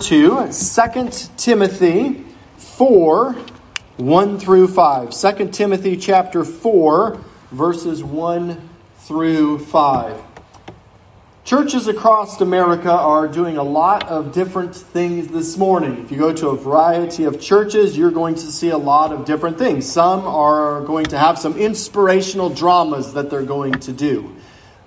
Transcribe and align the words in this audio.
to 0.00 0.50
2 0.52 1.10
Timothy 1.36 2.24
4 2.56 3.36
1 3.98 4.38
through 4.38 4.68
5. 4.68 5.10
2 5.10 5.48
Timothy 5.48 5.96
chapter 5.96 6.44
4, 6.44 7.18
verses 7.50 8.04
1 8.04 8.68
through 8.98 9.58
5. 9.58 10.22
Churches 11.44 11.88
across 11.88 12.40
America 12.40 12.92
are 12.92 13.26
doing 13.26 13.56
a 13.56 13.62
lot 13.62 14.06
of 14.08 14.32
different 14.32 14.76
things 14.76 15.28
this 15.28 15.56
morning. 15.56 16.04
If 16.04 16.12
you 16.12 16.18
go 16.18 16.32
to 16.32 16.50
a 16.50 16.56
variety 16.56 17.24
of 17.24 17.40
churches, 17.40 17.98
you're 17.98 18.12
going 18.12 18.36
to 18.36 18.52
see 18.52 18.68
a 18.68 18.78
lot 18.78 19.12
of 19.12 19.24
different 19.24 19.58
things. 19.58 19.90
Some 19.90 20.26
are 20.26 20.82
going 20.82 21.06
to 21.06 21.18
have 21.18 21.38
some 21.38 21.56
inspirational 21.56 22.50
dramas 22.50 23.14
that 23.14 23.30
they're 23.30 23.42
going 23.42 23.72
to 23.80 23.92
do. 23.92 24.36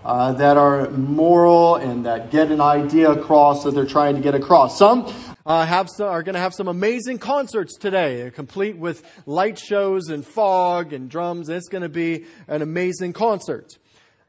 Uh, 0.03 0.33
that 0.33 0.57
are 0.57 0.89
moral 0.89 1.75
and 1.75 2.07
that 2.07 2.31
get 2.31 2.49
an 2.49 2.59
idea 2.59 3.11
across 3.11 3.63
that 3.63 3.75
they're 3.75 3.85
trying 3.85 4.15
to 4.15 4.21
get 4.21 4.33
across. 4.33 4.75
Some 4.75 5.13
uh, 5.45 5.63
have 5.63 5.89
some, 5.95 6.07
are 6.07 6.23
going 6.23 6.33
to 6.33 6.39
have 6.39 6.55
some 6.55 6.67
amazing 6.67 7.19
concerts 7.19 7.77
today, 7.77 8.25
uh, 8.25 8.31
complete 8.31 8.77
with 8.77 9.03
light 9.27 9.59
shows 9.59 10.09
and 10.09 10.25
fog 10.25 10.91
and 10.91 11.07
drums. 11.07 11.49
It's 11.49 11.67
going 11.67 11.83
to 11.83 11.89
be 11.89 12.25
an 12.47 12.63
amazing 12.63 13.13
concert. 13.13 13.77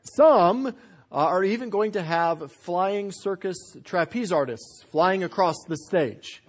Some 0.03 0.67
uh, 0.67 0.73
are 1.11 1.43
even 1.43 1.71
going 1.71 1.93
to 1.93 2.03
have 2.03 2.53
flying 2.53 3.11
circus 3.11 3.57
trapeze 3.83 4.31
artists 4.31 4.85
flying 4.91 5.25
across 5.25 5.57
the 5.69 5.79
stage. 5.79 6.43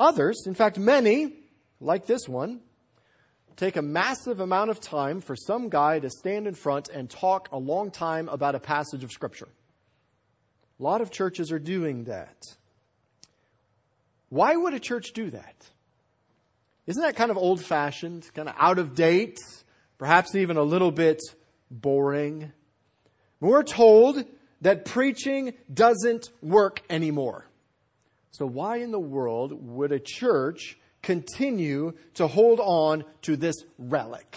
Others, 0.00 0.42
in 0.48 0.54
fact, 0.54 0.76
many, 0.76 1.34
like 1.78 2.06
this 2.06 2.28
one, 2.28 2.62
take 3.56 3.76
a 3.76 3.82
massive 3.82 4.40
amount 4.40 4.70
of 4.70 4.80
time 4.80 5.20
for 5.20 5.36
some 5.36 5.68
guy 5.68 5.98
to 6.00 6.10
stand 6.10 6.46
in 6.46 6.54
front 6.54 6.88
and 6.88 7.08
talk 7.08 7.48
a 7.52 7.58
long 7.58 7.90
time 7.90 8.28
about 8.28 8.54
a 8.54 8.60
passage 8.60 9.04
of 9.04 9.12
Scripture. 9.12 9.48
A 10.80 10.82
lot 10.82 11.00
of 11.00 11.10
churches 11.10 11.52
are 11.52 11.58
doing 11.58 12.04
that. 12.04 12.36
Why 14.28 14.56
would 14.56 14.74
a 14.74 14.80
church 14.80 15.12
do 15.12 15.30
that? 15.30 15.54
Isn't 16.86 17.02
that 17.02 17.16
kind 17.16 17.30
of 17.30 17.38
old 17.38 17.64
fashioned, 17.64 18.28
kind 18.34 18.48
of 18.48 18.54
out 18.58 18.78
of 18.78 18.94
date, 18.94 19.38
perhaps 19.98 20.34
even 20.34 20.56
a 20.56 20.62
little 20.62 20.90
bit 20.90 21.20
boring? 21.70 22.52
We're 23.40 23.62
told 23.62 24.24
that 24.60 24.84
preaching 24.84 25.54
doesn't 25.72 26.30
work 26.42 26.82
anymore. 26.90 27.46
So, 28.32 28.46
why 28.46 28.78
in 28.78 28.90
the 28.90 28.98
world 28.98 29.52
would 29.52 29.92
a 29.92 30.00
church 30.00 30.76
continue 31.04 31.92
to 32.14 32.26
hold 32.26 32.58
on 32.60 33.04
to 33.22 33.36
this 33.36 33.56
relic. 33.78 34.36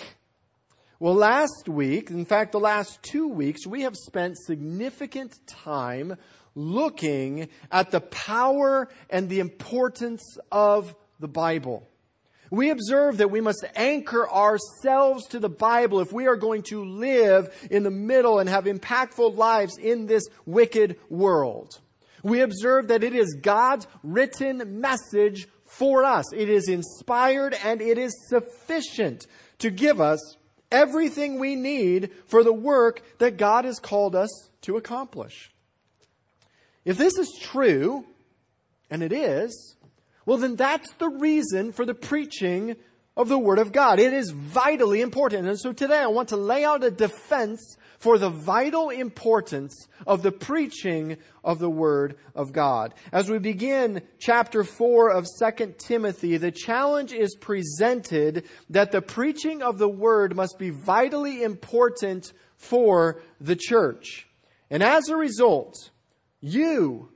Well, 1.00 1.16
last 1.16 1.68
week, 1.68 2.09
in 2.09 2.26
fact, 2.26 2.52
the 2.52 2.59
last 2.59 3.02
two 3.04 3.28
weeks, 3.28 3.66
we 3.66 3.84
have 3.84 3.96
spent 3.96 4.38
significant 4.38 5.36
time 5.48 6.18
looking 6.56 7.50
at 7.72 7.92
the 7.92 8.02
power 8.02 8.90
and 9.09 9.30
the 9.30 9.40
importance 9.40 10.38
of 10.52 10.96
the 11.20 11.28
Bible. 11.28 11.88
We 12.50 12.70
observe 12.70 13.18
that 13.18 13.30
we 13.30 13.42
must 13.42 13.64
anchor 13.76 14.30
ourselves 14.30 15.28
to 15.28 15.40
the 15.40 15.50
Bible 15.50 16.00
if 16.00 16.12
we 16.12 16.28
are 16.28 16.36
going 16.36 16.64
to 16.64 16.84
live 16.84 17.68
in 17.70 17.84
the 17.84 17.92
middle 17.92 18.40
and 18.40 18.50
have 18.50 18.66
impactful 18.66 19.36
lives 19.36 19.78
in 19.78 20.08
this 20.08 20.24
wicked 20.46 20.98
world. 21.09 21.80
We 22.24 22.42
observe 22.42 22.88
that 22.88 23.04
it 23.04 23.14
is 23.14 23.38
God's 23.42 23.88
written 24.02 24.81
message 24.81 25.48
for 25.78 26.03
us. 26.03 26.33
It 26.33 26.50
is 26.50 26.67
inspired 26.67 27.56
and 27.64 27.81
it 27.81 27.97
is 27.97 28.14
sufficient 28.28 29.28
to 29.59 29.70
give 29.70 30.02
us 30.02 30.38
everything 30.72 31.39
we 31.39 31.56
need 31.56 32.11
for 32.25 32.44
the 32.44 32.53
work 32.53 33.02
that 33.19 33.38
God 33.38 33.66
has 33.66 33.80
called 33.80 34.16
us 34.16 34.50
to 34.61 34.78
accomplish. 34.78 35.52
If 36.84 36.97
this 36.97 37.17
is 37.17 37.38
true, 37.42 38.06
and 38.89 39.03
it 39.03 39.11
is, 39.11 39.75
well, 40.25 40.38
then 40.38 40.56
that's 40.56 40.92
the 40.94 41.09
reason 41.09 41.72
for 41.72 41.86
the 41.86 41.94
preaching 41.94 42.75
of 43.16 43.30
the 43.30 43.39
Word 43.39 43.59
of 43.59 43.72
God. 43.72 44.00
It 44.00 44.14
is 44.14 44.31
vitally 44.31 45.02
important. 45.02 45.47
And 45.47 45.59
so 45.59 45.73
today 45.73 45.97
I 45.97 46.08
want 46.08 46.30
to 46.30 46.38
lay 46.38 46.64
out 46.64 46.84
a 46.84 46.91
defense 46.91 47.78
for 47.97 48.18
the 48.18 48.30
vital 48.30 48.90
importance 48.90 49.88
of 50.06 50.22
the 50.22 50.31
preaching 50.31 51.18
of 51.44 51.59
the 51.59 51.69
Word 51.69 52.18
of 52.35 52.53
God. 52.53 52.94
As 53.12 53.30
we 53.30 53.40
begin 53.40 54.02
chapter 54.19 54.63
4 54.63 55.09
of 55.09 55.25
2 55.40 55.75
Timothy, 55.78 56.38
the 56.38 56.52
challenge 56.52 57.12
is 57.12 57.35
presented 57.35 58.46
that 58.69 58.91
the 58.91 59.02
preaching 59.02 59.62
of 59.62 59.78
the 59.78 59.90
Word 59.90 60.35
must 60.35 60.59
be 60.59 60.69
vitally 60.69 61.44
important 61.44 62.34
for 62.56 63.22
the 63.40 63.56
church. 63.56 64.28
And 64.69 64.84
as 64.84 65.09
a 65.09 65.16
result, 65.16 65.91
you 66.41 67.09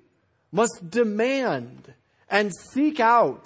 must 0.52 0.90
demand 0.90 1.94
and 2.30 2.52
seek 2.74 3.00
out 3.00 3.46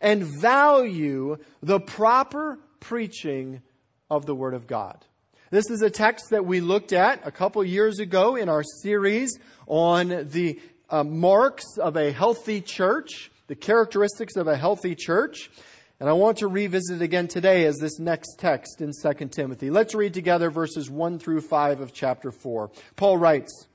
and 0.00 0.24
value 0.40 1.36
the 1.62 1.80
proper 1.80 2.58
preaching 2.80 3.62
of 4.10 4.26
the 4.26 4.34
Word 4.34 4.54
of 4.54 4.66
God. 4.66 5.04
This 5.54 5.70
is 5.70 5.82
a 5.82 5.88
text 5.88 6.30
that 6.30 6.44
we 6.44 6.60
looked 6.60 6.92
at 6.92 7.24
a 7.24 7.30
couple 7.30 7.62
years 7.62 8.00
ago 8.00 8.34
in 8.34 8.48
our 8.48 8.64
series 8.64 9.38
on 9.68 10.26
the 10.32 10.60
uh, 10.90 11.04
marks 11.04 11.78
of 11.78 11.96
a 11.96 12.10
healthy 12.10 12.60
church, 12.60 13.30
the 13.46 13.54
characteristics 13.54 14.34
of 14.34 14.48
a 14.48 14.56
healthy 14.56 14.96
church. 14.96 15.52
And 16.00 16.08
I 16.08 16.12
want 16.14 16.38
to 16.38 16.48
revisit 16.48 16.96
it 16.96 17.04
again 17.04 17.28
today 17.28 17.66
as 17.66 17.76
this 17.76 18.00
next 18.00 18.40
text 18.40 18.80
in 18.80 18.90
2 19.00 19.28
Timothy. 19.28 19.70
Let's 19.70 19.94
read 19.94 20.12
together 20.12 20.50
verses 20.50 20.90
1 20.90 21.20
through 21.20 21.42
5 21.42 21.80
of 21.80 21.92
chapter 21.92 22.32
4. 22.32 22.72
Paul 22.96 23.18
writes, 23.18 23.68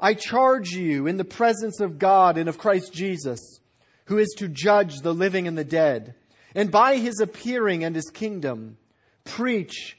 I 0.00 0.14
charge 0.14 0.70
you 0.70 1.06
in 1.06 1.18
the 1.18 1.24
presence 1.24 1.78
of 1.78 1.98
God 1.98 2.38
and 2.38 2.48
of 2.48 2.56
Christ 2.56 2.94
Jesus, 2.94 3.60
who 4.06 4.16
is 4.16 4.34
to 4.38 4.48
judge 4.48 5.00
the 5.00 5.12
living 5.12 5.46
and 5.46 5.58
the 5.58 5.62
dead, 5.62 6.14
and 6.54 6.70
by 6.70 6.96
his 6.96 7.20
appearing 7.20 7.84
and 7.84 7.94
his 7.94 8.08
kingdom, 8.08 8.78
preach 9.24 9.98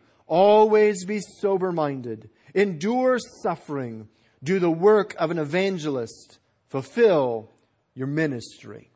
Always 0.31 1.03
be 1.03 1.19
sober 1.19 1.73
minded, 1.73 2.29
endure 2.55 3.19
suffering, 3.43 4.07
do 4.41 4.59
the 4.59 4.71
work 4.71 5.13
of 5.19 5.29
an 5.29 5.37
evangelist, 5.37 6.39
fulfill 6.69 7.49
your 7.95 8.07
ministry. 8.07 8.91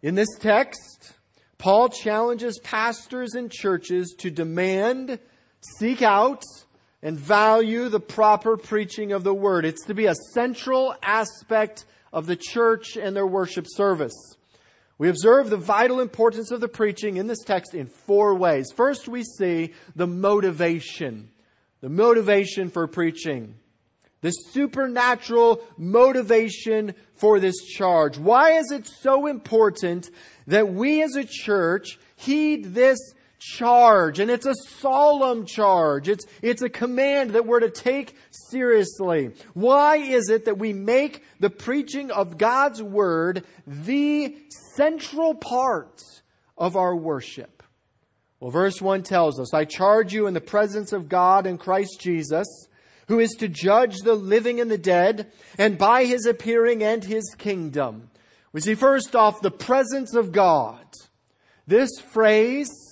In 0.00 0.14
this 0.14 0.28
text, 0.38 1.14
Paul 1.58 1.88
challenges 1.88 2.60
pastors 2.62 3.34
and 3.34 3.50
churches 3.50 4.14
to 4.20 4.30
demand, 4.30 5.18
seek 5.80 6.02
out, 6.02 6.44
and 7.02 7.18
value 7.18 7.88
the 7.88 7.98
proper 7.98 8.56
preaching 8.56 9.10
of 9.10 9.24
the 9.24 9.34
word. 9.34 9.64
It's 9.64 9.86
to 9.86 9.94
be 9.94 10.06
a 10.06 10.14
central 10.34 10.94
aspect 11.02 11.84
of 12.12 12.26
the 12.26 12.36
church 12.36 12.96
and 12.96 13.16
their 13.16 13.26
worship 13.26 13.66
service. 13.68 14.14
We 14.98 15.08
observe 15.08 15.48
the 15.48 15.56
vital 15.56 16.00
importance 16.00 16.50
of 16.50 16.60
the 16.60 16.68
preaching 16.68 17.16
in 17.16 17.28
this 17.28 17.44
text 17.44 17.72
in 17.72 17.86
four 17.86 18.34
ways. 18.34 18.72
First, 18.74 19.06
we 19.06 19.22
see 19.22 19.72
the 19.94 20.08
motivation. 20.08 21.30
The 21.80 21.88
motivation 21.88 22.68
for 22.68 22.88
preaching. 22.88 23.54
The 24.20 24.32
supernatural 24.32 25.62
motivation 25.76 26.94
for 27.14 27.38
this 27.38 27.64
charge. 27.64 28.18
Why 28.18 28.58
is 28.58 28.72
it 28.72 28.88
so 28.88 29.26
important 29.26 30.10
that 30.48 30.72
we 30.72 31.02
as 31.02 31.14
a 31.14 31.24
church 31.24 32.00
heed 32.16 32.74
this 32.74 32.98
charge? 33.38 34.18
And 34.18 34.30
it's 34.30 34.46
a 34.46 34.54
solemn 34.54 35.46
charge. 35.46 36.08
It's, 36.08 36.26
it's 36.42 36.62
a 36.62 36.68
command 36.68 37.30
that 37.30 37.46
we're 37.46 37.60
to 37.60 37.70
take 37.70 38.16
seriously. 38.30 39.32
Why 39.54 39.96
is 39.96 40.28
it 40.28 40.44
that 40.46 40.58
we 40.58 40.72
make 40.72 41.24
the 41.40 41.50
preaching 41.50 42.10
of 42.10 42.38
God's 42.38 42.82
Word 42.82 43.44
the 43.66 44.36
central 44.76 45.34
part 45.34 46.02
of 46.56 46.76
our 46.76 46.94
worship? 46.94 47.62
Well, 48.40 48.50
verse 48.50 48.80
1 48.80 49.02
tells 49.02 49.40
us, 49.40 49.52
I 49.52 49.64
charge 49.64 50.12
you 50.12 50.26
in 50.26 50.34
the 50.34 50.40
presence 50.40 50.92
of 50.92 51.08
God 51.08 51.46
and 51.46 51.58
Christ 51.58 52.00
Jesus, 52.00 52.46
who 53.08 53.18
is 53.18 53.30
to 53.38 53.48
judge 53.48 53.96
the 53.98 54.14
living 54.14 54.60
and 54.60 54.70
the 54.70 54.78
dead, 54.78 55.32
and 55.56 55.76
by 55.76 56.04
his 56.04 56.24
appearing 56.24 56.84
and 56.84 57.02
his 57.02 57.34
kingdom. 57.36 58.10
We 58.52 58.60
see 58.60 58.74
first 58.74 59.16
off 59.16 59.40
the 59.40 59.50
presence 59.50 60.14
of 60.14 60.30
God. 60.30 60.84
This 61.66 61.90
phrase 62.00 62.87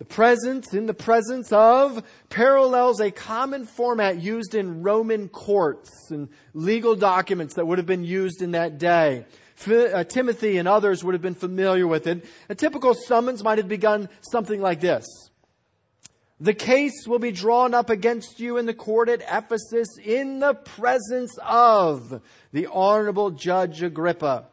the 0.00 0.06
presence, 0.06 0.72
in 0.72 0.86
the 0.86 0.94
presence 0.94 1.52
of, 1.52 2.02
parallels 2.30 3.00
a 3.00 3.10
common 3.10 3.66
format 3.66 4.18
used 4.18 4.54
in 4.54 4.82
Roman 4.82 5.28
courts 5.28 6.10
and 6.10 6.30
legal 6.54 6.96
documents 6.96 7.56
that 7.56 7.66
would 7.66 7.76
have 7.76 7.86
been 7.86 8.02
used 8.02 8.40
in 8.40 8.52
that 8.52 8.78
day. 8.78 9.26
uh, 9.68 10.04
Timothy 10.04 10.56
and 10.56 10.66
others 10.66 11.04
would 11.04 11.12
have 11.12 11.20
been 11.20 11.34
familiar 11.34 11.86
with 11.86 12.06
it. 12.06 12.24
A 12.48 12.54
typical 12.54 12.94
summons 12.94 13.44
might 13.44 13.58
have 13.58 13.68
begun 13.68 14.08
something 14.22 14.62
like 14.62 14.80
this. 14.80 15.04
The 16.40 16.54
case 16.54 17.06
will 17.06 17.18
be 17.18 17.30
drawn 17.30 17.74
up 17.74 17.90
against 17.90 18.40
you 18.40 18.56
in 18.56 18.64
the 18.64 18.72
court 18.72 19.10
at 19.10 19.20
Ephesus 19.30 19.98
in 20.02 20.38
the 20.38 20.54
presence 20.54 21.38
of 21.46 22.22
the 22.54 22.68
honorable 22.72 23.32
Judge 23.32 23.82
Agrippa. 23.82 24.46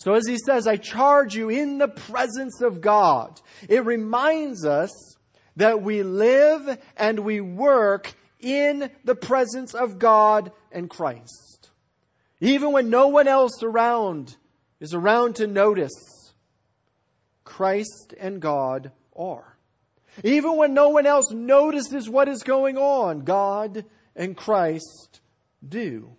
So 0.00 0.14
as 0.14 0.26
he 0.26 0.38
says, 0.38 0.66
I 0.66 0.76
charge 0.76 1.34
you 1.34 1.50
in 1.50 1.76
the 1.76 1.88
presence 1.88 2.62
of 2.62 2.80
God. 2.80 3.38
It 3.68 3.84
reminds 3.84 4.64
us 4.64 4.90
that 5.56 5.82
we 5.82 6.02
live 6.02 6.78
and 6.96 7.20
we 7.20 7.42
work 7.42 8.14
in 8.38 8.90
the 9.04 9.14
presence 9.14 9.74
of 9.74 9.98
God 9.98 10.52
and 10.72 10.88
Christ. 10.88 11.68
Even 12.40 12.72
when 12.72 12.88
no 12.88 13.08
one 13.08 13.28
else 13.28 13.62
around 13.62 14.36
is 14.80 14.94
around 14.94 15.36
to 15.36 15.46
notice, 15.46 16.32
Christ 17.44 18.14
and 18.18 18.40
God 18.40 18.92
are. 19.14 19.58
Even 20.24 20.56
when 20.56 20.72
no 20.72 20.88
one 20.88 21.04
else 21.04 21.30
notices 21.30 22.08
what 22.08 22.26
is 22.26 22.42
going 22.42 22.78
on, 22.78 23.20
God 23.20 23.84
and 24.16 24.34
Christ 24.34 25.20
do. 25.66 26.16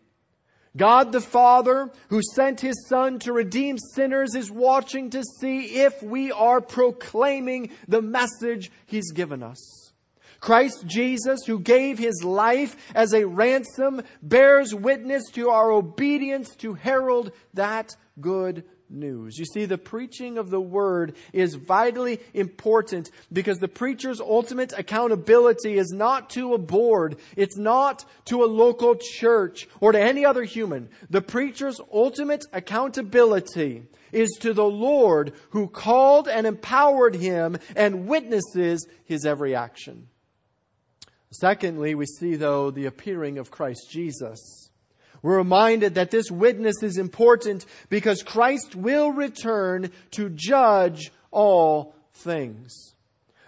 God 0.76 1.12
the 1.12 1.22
Father, 1.22 1.92
who 2.10 2.22
sent 2.34 2.62
His 2.62 2.88
Son 2.88 3.20
to 3.20 3.34
redeem 3.34 3.78
sinners, 3.78 4.36
is 4.36 4.50
watching 4.50 5.10
to 5.10 5.24
see 5.40 5.82
if 5.82 6.02
we 6.02 6.32
are 6.32 6.62
proclaiming 6.62 7.72
the 7.88 8.02
message 8.02 8.72
He's 8.86 9.12
given 9.12 9.44
us. 9.44 9.92
Christ 10.40 10.86
Jesus, 10.88 11.46
who 11.46 11.60
gave 11.60 12.00
His 12.00 12.24
life 12.24 12.76
as 12.96 13.14
a 13.14 13.28
ransom, 13.28 14.02
bears 14.24 14.74
witness 14.74 15.30
to 15.32 15.50
our 15.50 15.72
obedience 15.72 16.56
to 16.58 16.74
herald 16.74 17.32
that 17.54 17.96
good 18.20 18.64
news. 18.92 19.38
You 19.38 19.46
see, 19.46 19.66
the 19.66 19.78
preaching 19.78 20.38
of 20.38 20.50
the 20.50 20.62
word 20.62 21.16
is 21.34 21.56
vitally 21.56 22.20
important 22.34 23.10
because 23.32 23.58
the 23.58 23.68
preacher's 23.68 24.20
ultimate 24.20 24.74
accountability 24.78 25.78
is 25.78 25.92
not 25.92 26.30
to 26.32 26.54
a 26.54 26.58
board. 26.58 27.18
It's 27.36 27.58
not 27.58 28.06
to 28.26 28.44
a 28.44 28.46
local 28.46 28.96
church 28.96 29.68
or 29.80 29.92
to 29.92 30.00
any 30.00 30.26
other 30.26 30.44
human. 30.44 30.90
The 31.10 31.22
preacher's 31.22 31.80
ultimate 31.94 32.46
accountability 32.54 33.84
is 34.12 34.30
to 34.42 34.54
the 34.54 34.66
Lord 34.66 35.34
who 35.52 35.68
called 35.68 36.28
and 36.28 36.46
empowered 36.46 37.16
him 37.16 37.58
and 37.76 38.08
witnesses 38.08 38.86
his 39.06 39.26
every 39.26 39.56
action. 39.56 40.08
Secondly, 41.32 41.96
we 41.96 42.06
see 42.06 42.36
though 42.36 42.72
the 42.72 42.86
appearing 42.86 43.38
of 43.38 43.52
Christ 43.52 43.90
Jesus. 43.90 44.61
We're 45.22 45.38
reminded 45.38 45.96
that 45.96 46.12
this 46.12 46.32
witness 46.32 46.82
is 46.82 46.98
important 46.98 47.66
because 47.90 48.24
Christ 48.24 48.76
will 48.76 49.12
return 49.12 49.92
to 50.12 50.30
judge 50.30 51.12
all 51.32 51.96
things. 52.14 52.96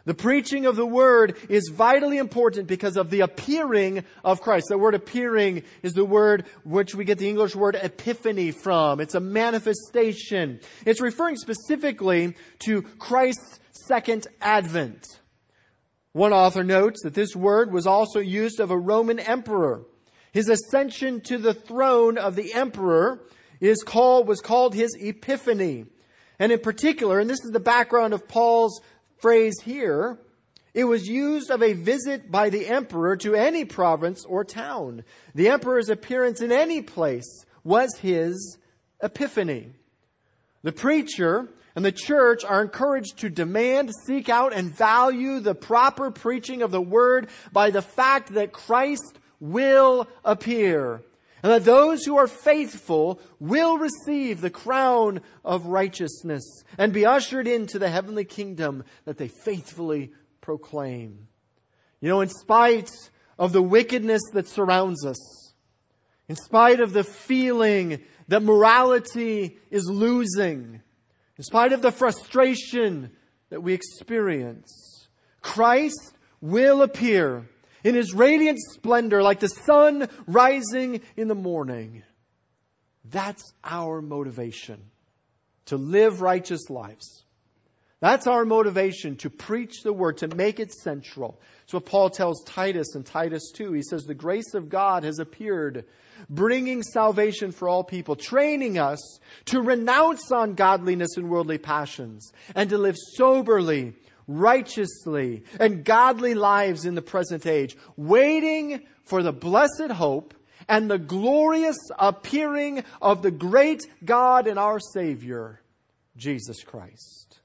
The 0.06 0.14
preaching 0.14 0.66
of 0.66 0.76
the 0.76 0.86
word 0.86 1.38
is 1.48 1.72
vitally 1.74 2.18
important 2.18 2.68
because 2.68 2.98
of 2.98 3.10
the 3.10 3.22
appearing 3.22 4.04
of 4.24 4.42
Christ. 4.42 4.66
The 4.68 4.78
word 4.78 4.96
appearing 4.96 5.64
is 5.82 5.94
the 5.94 6.04
word 6.04 6.46
which 6.66 6.94
we 6.94 7.06
get 7.06 7.20
the 7.20 7.30
English 7.30 7.56
word 7.56 7.76
epiphany 7.82 8.52
from. 8.52 9.00
It's 9.00 9.16
a 9.16 9.22
manifestation. 9.22 10.60
It's 10.86 11.00
referring 11.00 11.38
specifically 11.38 12.36
to 12.66 12.82
Christ's 12.82 13.62
second 13.72 14.28
advent. 14.42 15.22
One 16.12 16.34
author 16.34 16.66
notes 16.66 17.02
that 17.04 17.14
this 17.14 17.34
word 17.34 17.72
was 17.72 17.88
also 17.88 18.20
used 18.20 18.60
of 18.60 18.72
a 18.72 18.78
Roman 18.78 19.20
emperor. 19.20 19.84
His 20.34 20.50
ascension 20.50 21.22
to 21.22 21.38
the 21.38 21.54
throne 21.54 22.18
of 22.18 22.36
the 22.36 22.54
emperor 22.54 23.22
is 23.62 23.84
called, 23.84 24.28
was 24.28 24.42
called 24.42 24.74
his 24.74 24.98
epiphany. 25.00 25.86
And 26.40 26.52
in 26.52 26.60
particular, 26.60 27.20
and 27.20 27.30
this 27.30 27.46
is 27.46 27.52
the 27.52 27.60
background 27.60 28.14
of 28.14 28.28
Paul's 28.28 28.82
phrase 29.22 29.54
here, 29.64 30.18
it 30.74 30.86
was 30.86 31.08
used 31.08 31.52
of 31.52 31.62
a 31.62 31.74
visit 31.74 32.32
by 32.32 32.50
the 32.50 32.66
emperor 32.66 33.16
to 33.18 33.36
any 33.36 33.64
province 33.64 34.26
or 34.26 34.44
town. 34.44 35.04
The 35.36 35.50
emperor's 35.50 35.90
appearance 35.90 36.42
in 36.42 36.52
any 36.52 36.82
place 36.82 37.46
was 37.64 37.96
his 37.98 38.58
epiphany. 39.04 39.70
The 40.64 40.72
preacher 40.72 41.48
and 41.76 41.86
the 41.86 41.92
church 41.92 42.44
are 42.44 42.64
encouraged 42.64 43.20
to 43.20 43.30
demand, 43.30 43.92
seek 44.06 44.30
out, 44.30 44.52
and 44.52 44.76
value 44.76 45.40
the 45.40 45.56
proper 45.56 46.10
preaching 46.10 46.64
of 46.64 46.72
the 46.72 46.82
word 46.82 47.30
by 47.52 47.70
the 47.70 47.82
fact 47.84 48.34
that 48.34 48.52
Christ 48.52 49.20
will 49.44 50.08
appear. 50.24 51.02
And 51.44 51.52
that 51.52 51.66
those 51.66 52.06
who 52.06 52.16
are 52.16 52.28
faithful 52.28 53.20
will 53.42 53.78
receive 53.78 54.40
the 54.40 54.50
crown 54.50 55.20
of 55.44 55.66
righteousness 55.66 56.64
and 56.78 56.94
be 56.94 57.06
ushered 57.06 57.46
into 57.46 57.78
the 57.78 57.90
heavenly 57.90 58.24
kingdom 58.24 58.86
that 59.04 59.18
they 59.18 59.28
faithfully 59.28 60.14
proclaim. 60.40 61.28
You 62.00 62.08
know, 62.08 62.22
in 62.22 62.30
spite 62.30 62.92
of 63.38 63.52
the 63.52 63.62
wickedness 63.62 64.22
that 64.32 64.48
surrounds 64.48 65.06
us, 65.06 65.54
in 66.30 66.38
spite 66.38 66.80
of 66.80 66.94
the 66.94 67.04
feeling 67.04 68.00
that 68.30 68.42
morality 68.42 69.58
is 69.70 69.86
losing, 69.90 70.82
in 71.38 71.44
spite 71.44 71.74
of 71.74 71.82
the 71.82 71.92
frustration 71.92 73.12
that 73.50 73.62
we 73.62 73.74
experience, 73.74 75.10
Christ 75.42 76.14
will 76.40 76.82
appear 76.82 77.50
in 77.84 77.96
his 77.96 78.14
radiant 78.14 78.60
splendor 78.60 79.22
like 79.22 79.40
the 79.40 79.48
sun 79.48 80.10
rising 80.28 81.02
in 81.16 81.28
the 81.28 81.36
morning. 81.36 82.04
That's 83.06 83.54
our 83.64 84.02
motivation 84.02 84.92
to 85.66 85.78
live 85.78 86.22
righteous 86.22 86.70
lives. 86.70 87.24
That's 88.04 88.28
our 88.28 88.44
motivation 88.44 89.16
to 89.18 89.30
preach 89.30 89.82
the 89.84 89.94
word, 89.94 90.18
to 90.18 90.28
make 90.28 90.60
it 90.60 90.74
central. 90.74 91.40
It's 91.64 91.74
what 91.74 91.86
Paul 91.86 92.10
tells 92.10 92.44
Titus 92.44 92.96
in 92.96 93.04
Titus 93.04 93.50
2. 93.54 93.72
He 93.72 93.82
says, 93.82 94.04
The 94.04 94.14
grace 94.14 94.54
of 94.54 94.68
God 94.68 95.06
has 95.06 95.20
appeared, 95.20 95.86
bringing 96.30 96.84
salvation 96.84 97.54
for 97.54 97.70
all 97.70 97.86
people, 97.86 98.18
training 98.18 98.78
us 98.78 99.00
to 99.46 99.62
renounce 99.62 100.30
ungodliness 100.32 101.16
and 101.16 101.30
worldly 101.30 101.58
passions, 101.58 102.34
and 102.56 102.70
to 102.72 102.78
live 102.78 102.98
soberly, 103.16 103.94
righteously 104.28 105.44
and 105.60 105.84
godly 105.84 106.34
lives 106.34 106.86
in 106.86 106.96
the 106.96 107.02
present 107.02 107.46
age, 107.46 107.76
waiting 107.98 108.82
for 109.04 109.24
the 109.24 109.34
blessed 109.34 109.92
hope 109.92 110.34
and 110.68 110.90
the 110.90 110.98
glorious 110.98 111.78
appearing 112.00 112.84
of 113.02 113.22
the 113.22 113.32
great 113.32 113.86
God 114.04 114.48
and 114.48 114.58
our 114.58 114.80
Savior, 114.80 115.62
Jesus 116.16 116.64
Christ. 116.64 117.40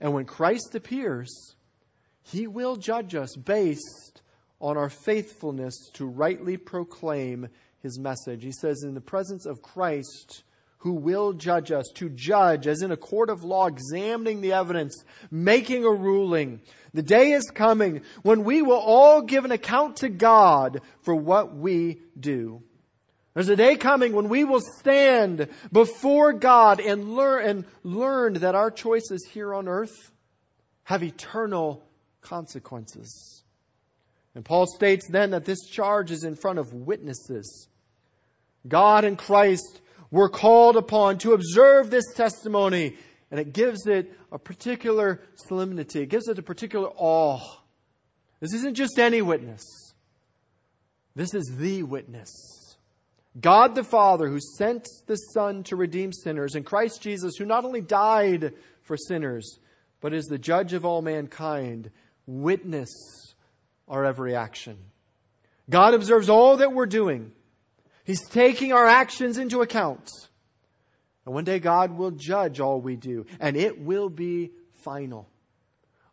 And 0.00 0.12
when 0.12 0.24
Christ 0.24 0.74
appears, 0.74 1.54
He 2.22 2.46
will 2.46 2.76
judge 2.76 3.14
us 3.14 3.34
based 3.36 4.22
on 4.60 4.76
our 4.76 4.90
faithfulness 4.90 5.74
to 5.94 6.06
rightly 6.06 6.56
proclaim 6.56 7.48
His 7.82 7.98
message. 7.98 8.42
He 8.42 8.52
says, 8.52 8.82
in 8.82 8.94
the 8.94 9.00
presence 9.00 9.46
of 9.46 9.62
Christ, 9.62 10.42
who 10.80 10.92
will 10.92 11.34
judge 11.34 11.70
us, 11.70 11.86
to 11.94 12.08
judge 12.08 12.66
as 12.66 12.82
in 12.82 12.90
a 12.90 12.96
court 12.96 13.28
of 13.28 13.44
law, 13.44 13.66
examining 13.66 14.40
the 14.40 14.52
evidence, 14.52 15.04
making 15.30 15.84
a 15.84 15.90
ruling. 15.90 16.60
The 16.94 17.02
day 17.02 17.32
is 17.32 17.50
coming 17.54 18.00
when 18.22 18.44
we 18.44 18.62
will 18.62 18.78
all 18.78 19.20
give 19.20 19.44
an 19.44 19.52
account 19.52 19.96
to 19.98 20.08
God 20.08 20.80
for 21.02 21.14
what 21.14 21.54
we 21.54 22.00
do. 22.18 22.62
There's 23.34 23.50
a 23.50 23.56
day 23.56 23.76
coming 23.76 24.14
when 24.14 24.28
we 24.30 24.42
will 24.42 24.62
stand 24.78 25.48
before 25.70 26.32
God 26.32 26.80
and 26.80 27.14
learn, 27.14 27.44
and 27.44 27.64
learn 27.84 28.34
that 28.34 28.54
our 28.54 28.70
choices 28.70 29.28
here 29.32 29.54
on 29.54 29.68
earth 29.68 30.10
have 30.84 31.02
eternal 31.02 31.84
consequences. 32.22 33.44
And 34.34 34.44
Paul 34.44 34.66
states 34.66 35.06
then 35.10 35.30
that 35.30 35.44
this 35.44 35.66
charge 35.66 36.10
is 36.10 36.24
in 36.24 36.36
front 36.36 36.58
of 36.58 36.72
witnesses. 36.72 37.68
God 38.66 39.04
and 39.04 39.18
Christ 39.18 39.80
we're 40.10 40.28
called 40.28 40.76
upon 40.76 41.18
to 41.18 41.32
observe 41.32 41.90
this 41.90 42.04
testimony, 42.14 42.96
and 43.30 43.38
it 43.38 43.52
gives 43.52 43.86
it 43.86 44.12
a 44.32 44.38
particular 44.38 45.20
solemnity. 45.34 46.02
It 46.02 46.08
gives 46.08 46.28
it 46.28 46.38
a 46.38 46.42
particular 46.42 46.88
awe. 46.96 47.40
This 48.40 48.54
isn't 48.54 48.74
just 48.74 48.98
any 48.98 49.22
witness. 49.22 49.62
This 51.14 51.34
is 51.34 51.54
the 51.56 51.82
witness. 51.82 52.30
God 53.40 53.74
the 53.74 53.84
Father, 53.84 54.28
who 54.28 54.40
sent 54.58 54.88
the 55.06 55.16
Son 55.16 55.62
to 55.64 55.76
redeem 55.76 56.12
sinners, 56.12 56.54
and 56.54 56.66
Christ 56.66 57.00
Jesus, 57.00 57.34
who 57.38 57.44
not 57.44 57.64
only 57.64 57.80
died 57.80 58.54
for 58.82 58.96
sinners, 58.96 59.58
but 60.00 60.12
is 60.12 60.24
the 60.24 60.38
judge 60.38 60.72
of 60.72 60.84
all 60.84 61.02
mankind, 61.02 61.90
witness 62.26 62.90
our 63.86 64.04
every 64.04 64.34
action. 64.34 64.78
God 65.68 65.94
observes 65.94 66.28
all 66.28 66.56
that 66.56 66.72
we're 66.72 66.86
doing. 66.86 67.32
He's 68.04 68.26
taking 68.28 68.72
our 68.72 68.86
actions 68.86 69.38
into 69.38 69.62
account. 69.62 70.10
And 71.24 71.34
one 71.34 71.44
day 71.44 71.58
God 71.58 71.96
will 71.96 72.10
judge 72.10 72.60
all 72.60 72.80
we 72.80 72.96
do, 72.96 73.26
and 73.38 73.56
it 73.56 73.80
will 73.80 74.08
be 74.08 74.52
final. 74.72 75.28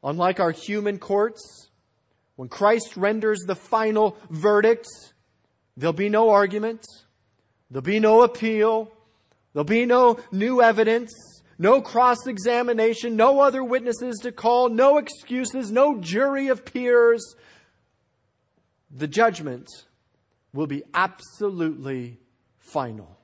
Unlike 0.04 0.40
our 0.40 0.52
human 0.52 1.00
courts, 1.00 1.70
when 2.36 2.50
Christ 2.50 2.98
renders 2.98 3.40
the 3.48 3.56
final 3.56 4.18
verdict, 4.30 4.88
there'll 5.76 5.94
be 5.94 6.10
no 6.10 6.30
argument, 6.30 6.86
there'll 7.72 7.82
be 7.82 8.00
no 8.00 8.22
appeal, 8.22 8.92
There'll 9.58 9.66
be 9.66 9.88
no 9.88 10.20
new 10.32 10.62
evidence, 10.62 11.12
no 11.58 11.82
cross 11.82 12.28
examination, 12.28 13.16
no 13.16 13.40
other 13.40 13.64
witnesses 13.64 14.20
to 14.22 14.32
call, 14.32 14.70
no 14.70 15.00
excuses, 15.00 15.72
no 15.72 16.00
jury 16.00 16.48
of 16.50 16.64
peers. 16.64 17.36
The 18.92 19.08
judgment 19.08 19.68
will 20.54 20.68
be 20.68 20.84
absolutely 20.94 22.20
final. 22.58 23.18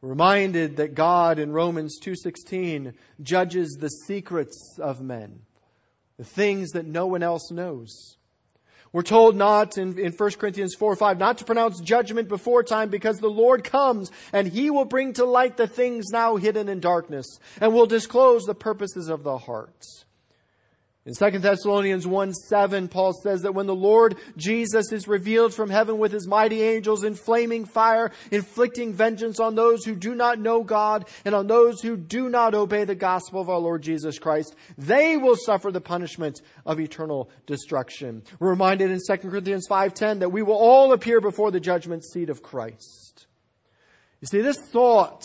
We're 0.00 0.10
reminded 0.10 0.76
that 0.76 0.94
God 0.94 1.38
in 1.38 1.52
Romans 1.52 1.98
2:16 2.00 2.94
judges 3.22 3.76
the 3.80 3.88
secrets 3.88 4.78
of 4.78 5.00
men, 5.00 5.42
the 6.16 6.24
things 6.24 6.70
that 6.70 6.86
no 6.86 7.06
one 7.06 7.22
else 7.22 7.50
knows. 7.50 8.16
We're 8.92 9.02
told 9.02 9.36
not 9.36 9.76
in, 9.76 9.98
in 9.98 10.12
1 10.12 10.30
Corinthians 10.38 10.74
4 10.74 10.92
or 10.92 10.96
5, 10.96 11.18
not 11.18 11.36
to 11.38 11.44
pronounce 11.44 11.80
judgment 11.80 12.28
before 12.28 12.62
time 12.62 12.88
because 12.88 13.18
the 13.18 13.28
Lord 13.28 13.62
comes 13.62 14.10
and 14.32 14.48
he 14.48 14.70
will 14.70 14.86
bring 14.86 15.12
to 15.14 15.26
light 15.26 15.58
the 15.58 15.66
things 15.66 16.06
now 16.10 16.36
hidden 16.36 16.68
in 16.70 16.80
darkness 16.80 17.26
and 17.60 17.74
will 17.74 17.84
disclose 17.84 18.44
the 18.44 18.54
purposes 18.54 19.08
of 19.08 19.22
the 19.22 19.36
hearts. 19.36 20.05
In 21.06 21.14
2 21.14 21.38
Thessalonians 21.38 22.04
1 22.04 22.34
7, 22.34 22.88
Paul 22.88 23.12
says 23.12 23.42
that 23.42 23.54
when 23.54 23.66
the 23.66 23.74
Lord 23.76 24.16
Jesus 24.36 24.90
is 24.90 25.06
revealed 25.06 25.54
from 25.54 25.70
heaven 25.70 25.98
with 25.98 26.10
his 26.10 26.26
mighty 26.26 26.62
angels 26.62 27.04
in 27.04 27.14
flaming 27.14 27.64
fire, 27.64 28.10
inflicting 28.32 28.92
vengeance 28.92 29.38
on 29.38 29.54
those 29.54 29.84
who 29.84 29.94
do 29.94 30.16
not 30.16 30.40
know 30.40 30.64
God 30.64 31.08
and 31.24 31.32
on 31.32 31.46
those 31.46 31.80
who 31.80 31.96
do 31.96 32.28
not 32.28 32.56
obey 32.56 32.82
the 32.82 32.96
gospel 32.96 33.40
of 33.40 33.48
our 33.48 33.60
Lord 33.60 33.82
Jesus 33.82 34.18
Christ, 34.18 34.56
they 34.76 35.16
will 35.16 35.36
suffer 35.36 35.70
the 35.70 35.80
punishment 35.80 36.40
of 36.66 36.80
eternal 36.80 37.30
destruction. 37.46 38.24
We're 38.40 38.50
reminded 38.50 38.90
in 38.90 38.98
2 38.98 39.30
Corinthians 39.30 39.68
5:10 39.68 40.18
that 40.18 40.32
we 40.32 40.42
will 40.42 40.54
all 40.54 40.92
appear 40.92 41.20
before 41.20 41.52
the 41.52 41.60
judgment 41.60 42.04
seat 42.04 42.30
of 42.30 42.42
Christ. 42.42 43.28
You 44.20 44.26
see, 44.26 44.40
this 44.40 44.58
thought 44.58 45.22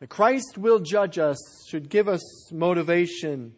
that 0.00 0.10
Christ 0.10 0.58
will 0.58 0.78
judge 0.78 1.18
us 1.18 1.38
should 1.66 1.88
give 1.88 2.06
us 2.06 2.52
motivation 2.52 3.54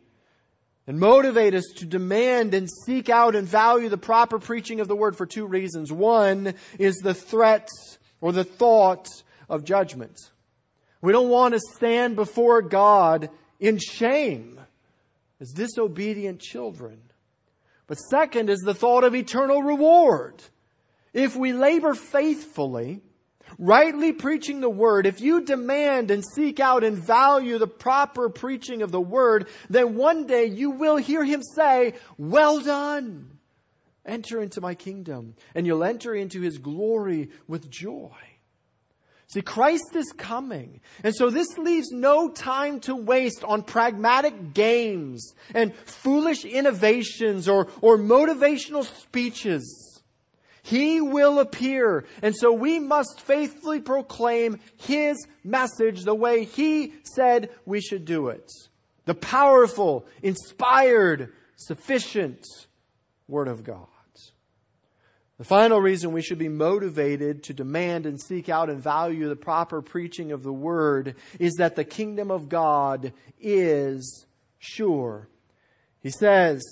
and 0.89 0.99
motivate 0.99 1.55
us 1.55 1.67
to 1.77 1.85
demand 1.85 2.55
and 2.55 2.67
seek 2.87 3.11
out 3.11 3.37
and 3.37 3.47
value 3.47 3.91
the 3.91 3.99
proper 3.99 4.39
preaching 4.39 4.81
of 4.81 4.89
the 4.89 4.97
word 4.97 5.15
for 5.15 5.27
two 5.27 5.47
reasons. 5.47 5.93
One 5.93 6.55
is 6.79 6.97
the 6.97 7.13
threat 7.13 7.69
or 8.23 8.33
the 8.33 8.43
thought 8.43 9.07
of 9.51 9.65
judgment. 9.65 10.19
We 11.03 11.13
don't 11.13 11.29
want 11.29 11.53
to 11.53 11.61
stand 11.61 12.17
before 12.17 12.63
God 12.63 13.29
in 13.61 13.77
shame 13.79 14.59
as 15.41 15.53
disobedient 15.53 16.41
children. 16.41 17.03
But 17.87 17.97
second 17.97 18.49
is 18.49 18.61
the 18.61 18.75
thought 18.75 19.05
of 19.05 19.15
eternal 19.15 19.63
reward. 19.63 20.43
If 21.13 21.37
we 21.37 21.53
labor 21.53 21.95
faithfully, 21.95 23.03
rightly 23.59 24.13
preaching 24.13 24.61
the 24.61 24.71
word, 24.71 25.07
if 25.07 25.21
you 25.21 25.41
demand 25.41 26.11
and 26.11 26.25
seek 26.35 26.61
out 26.61 26.85
and 26.85 26.97
value 26.97 27.59
the 27.59 27.67
proper 27.67 28.29
preaching 28.29 28.83
of 28.83 28.93
the 28.93 29.01
word, 29.01 29.49
then 29.69 29.97
one 29.97 30.27
day 30.27 30.47
you 30.47 30.71
will 30.71 30.97
hear 30.97 31.25
him 31.25 31.43
say, 31.43 31.95
well 32.17 32.61
done. 32.61 33.39
Enter 34.07 34.41
into 34.41 34.61
my 34.61 34.75
kingdom 34.75 35.35
and 35.55 35.67
you'll 35.67 35.85
enter 35.85 36.15
into 36.15 36.41
his 36.41 36.59
glory 36.59 37.31
with 37.47 37.69
joy. 37.69 38.17
See, 39.27 39.43
Christ 39.43 39.95
is 39.95 40.11
coming. 40.17 40.81
And 41.05 41.15
so 41.15 41.29
this 41.29 41.59
leaves 41.59 41.91
no 41.91 42.31
time 42.31 42.81
to 42.81 42.97
waste 42.97 43.45
on 43.45 43.63
pragmatic 43.63 44.55
games 44.55 45.35
and 45.53 45.75
foolish 45.85 46.47
innovations 46.47 47.47
or, 47.47 47.69
or 47.83 47.99
motivational 47.99 48.85
speeches. 48.85 49.88
He 50.69 51.01
will 51.01 51.39
appear. 51.39 52.05
And 52.21 52.37
so 52.37 52.53
we 52.53 52.79
must 52.79 53.21
faithfully 53.21 53.81
proclaim 53.81 54.61
His 54.77 55.17
message 55.43 56.03
the 56.03 56.15
way 56.15 56.45
He 56.45 56.93
said 57.03 57.51
we 57.65 57.81
should 57.81 58.05
do 58.05 58.29
it. 58.29 58.51
The 59.07 59.15
powerful, 59.15 60.07
inspired, 60.23 61.33
sufficient 61.57 62.45
Word 63.27 63.49
of 63.49 63.65
God. 63.65 63.87
The 65.39 65.45
final 65.45 65.81
reason 65.81 66.13
we 66.13 66.21
should 66.21 66.39
be 66.39 66.49
motivated 66.49 67.45
to 67.45 67.55
demand 67.55 68.07
and 68.07 68.21
seek 68.21 68.49
out 68.49 68.69
and 68.69 68.83
value 68.83 69.29
the 69.29 69.37
proper 69.37 69.81
preaching 69.81 70.33
of 70.33 70.43
the 70.43 70.53
Word 70.53 71.15
is 71.39 71.55
that 71.55 71.77
the 71.77 71.85
kingdom 71.85 72.31
of 72.31 72.49
God 72.49 73.13
is 73.41 74.27
sure. 74.59 75.29
He 76.03 76.11
says, 76.11 76.63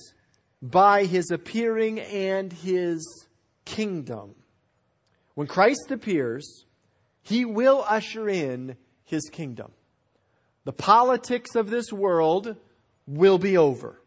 by 0.60 1.04
His 1.04 1.30
appearing 1.30 2.00
and 2.00 2.52
His 2.52 3.25
kingdom. 3.66 4.34
When 5.34 5.46
Christ 5.46 5.90
appears, 5.90 6.64
he 7.20 7.44
will 7.44 7.84
usher 7.86 8.28
in 8.28 8.76
his 9.04 9.28
kingdom. 9.30 9.72
The 10.64 10.72
politics 10.72 11.54
of 11.54 11.68
this 11.68 11.92
world 11.92 12.56
will 13.06 13.38
be 13.38 13.58
over. 13.58 14.00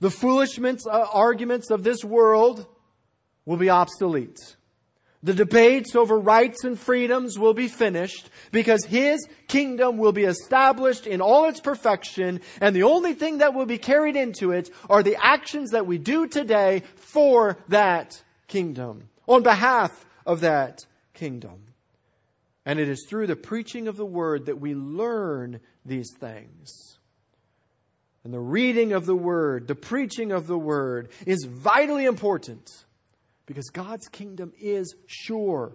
The 0.00 0.10
foolish 0.10 0.58
uh, 0.58 1.06
arguments 1.12 1.70
of 1.70 1.82
this 1.82 2.04
world 2.04 2.66
will 3.44 3.56
be 3.56 3.70
obsolete. 3.70 4.56
The 5.22 5.34
debates 5.34 5.94
over 5.94 6.18
rights 6.18 6.64
and 6.64 6.78
freedoms 6.78 7.38
will 7.38 7.52
be 7.52 7.68
finished 7.68 8.30
because 8.52 8.84
His 8.86 9.20
kingdom 9.48 9.98
will 9.98 10.12
be 10.12 10.24
established 10.24 11.06
in 11.06 11.20
all 11.20 11.46
its 11.46 11.60
perfection 11.60 12.40
and 12.60 12.74
the 12.74 12.84
only 12.84 13.12
thing 13.12 13.38
that 13.38 13.52
will 13.52 13.66
be 13.66 13.76
carried 13.76 14.16
into 14.16 14.52
it 14.52 14.70
are 14.88 15.02
the 15.02 15.16
actions 15.22 15.72
that 15.72 15.86
we 15.86 15.98
do 15.98 16.26
today 16.26 16.82
for 16.96 17.58
that 17.68 18.22
kingdom, 18.50 19.08
on 19.26 19.42
behalf 19.42 20.04
of 20.26 20.40
that 20.40 20.84
kingdom. 21.14 21.68
And 22.66 22.78
it 22.78 22.88
is 22.88 23.06
through 23.08 23.26
the 23.28 23.36
preaching 23.36 23.88
of 23.88 23.96
the 23.96 24.04
word 24.04 24.46
that 24.46 24.60
we 24.60 24.74
learn 24.74 25.60
these 25.86 26.12
things. 26.18 26.98
And 28.22 28.34
the 28.34 28.40
reading 28.40 28.92
of 28.92 29.06
the 29.06 29.16
word, 29.16 29.66
the 29.66 29.74
preaching 29.74 30.30
of 30.30 30.46
the 30.46 30.58
word 30.58 31.08
is 31.24 31.46
vitally 31.48 32.04
important 32.04 32.84
because 33.46 33.70
God's 33.70 34.08
kingdom 34.08 34.52
is 34.60 34.94
sure. 35.06 35.74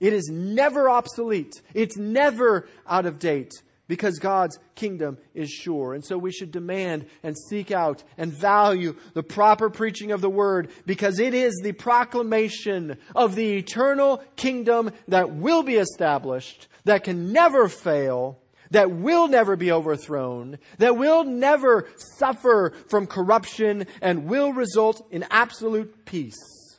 It 0.00 0.12
is 0.12 0.28
never 0.32 0.90
obsolete. 0.90 1.62
It's 1.74 1.96
never 1.96 2.66
out 2.88 3.06
of 3.06 3.18
date 3.18 3.52
because 3.90 4.20
God's 4.20 4.60
kingdom 4.76 5.18
is 5.34 5.50
sure. 5.50 5.94
And 5.94 6.04
so 6.04 6.16
we 6.16 6.30
should 6.30 6.52
demand 6.52 7.06
and 7.24 7.36
seek 7.36 7.72
out 7.72 8.04
and 8.16 8.32
value 8.32 8.94
the 9.14 9.24
proper 9.24 9.68
preaching 9.68 10.12
of 10.12 10.20
the 10.20 10.30
word 10.30 10.70
because 10.86 11.18
it 11.18 11.34
is 11.34 11.60
the 11.60 11.72
proclamation 11.72 12.98
of 13.16 13.34
the 13.34 13.56
eternal 13.56 14.22
kingdom 14.36 14.92
that 15.08 15.32
will 15.32 15.64
be 15.64 15.74
established, 15.74 16.68
that 16.84 17.02
can 17.02 17.32
never 17.32 17.68
fail, 17.68 18.38
that 18.70 18.92
will 18.92 19.26
never 19.26 19.56
be 19.56 19.72
overthrown, 19.72 20.60
that 20.78 20.96
will 20.96 21.24
never 21.24 21.88
suffer 22.16 22.72
from 22.86 23.08
corruption 23.08 23.88
and 24.00 24.26
will 24.26 24.52
result 24.52 25.04
in 25.10 25.26
absolute 25.32 26.04
peace. 26.04 26.78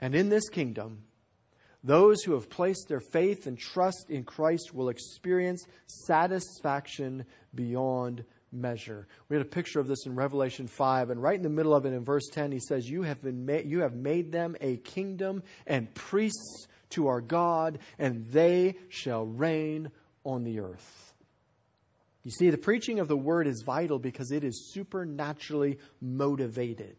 And 0.00 0.16
in 0.16 0.28
this 0.28 0.48
kingdom, 0.48 1.04
those 1.84 2.22
who 2.22 2.32
have 2.32 2.48
placed 2.48 2.88
their 2.88 3.00
faith 3.00 3.46
and 3.46 3.58
trust 3.58 4.06
in 4.08 4.24
Christ 4.24 4.74
will 4.74 4.88
experience 4.88 5.64
satisfaction 5.86 7.26
beyond 7.54 8.24
measure. 8.50 9.06
We 9.28 9.36
had 9.36 9.44
a 9.44 9.48
picture 9.48 9.80
of 9.80 9.86
this 9.86 10.06
in 10.06 10.14
Revelation 10.14 10.66
5, 10.66 11.10
and 11.10 11.22
right 11.22 11.36
in 11.36 11.42
the 11.42 11.50
middle 11.50 11.74
of 11.74 11.84
it 11.84 11.92
in 11.92 12.02
verse 12.02 12.28
10, 12.32 12.52
he 12.52 12.60
says, 12.60 12.88
You 12.88 13.02
have, 13.02 13.20
been 13.22 13.44
ma- 13.44 13.60
you 13.64 13.80
have 13.80 13.94
made 13.94 14.32
them 14.32 14.56
a 14.60 14.78
kingdom 14.78 15.42
and 15.66 15.92
priests 15.94 16.66
to 16.90 17.08
our 17.08 17.20
God, 17.20 17.78
and 17.98 18.24
they 18.26 18.76
shall 18.88 19.26
reign 19.26 19.90
on 20.24 20.44
the 20.44 20.60
earth. 20.60 21.12
You 22.22 22.30
see, 22.30 22.48
the 22.48 22.56
preaching 22.56 23.00
of 23.00 23.08
the 23.08 23.16
word 23.16 23.46
is 23.46 23.62
vital 23.66 23.98
because 23.98 24.30
it 24.30 24.44
is 24.44 24.70
supernaturally 24.72 25.78
motivated. 26.00 26.96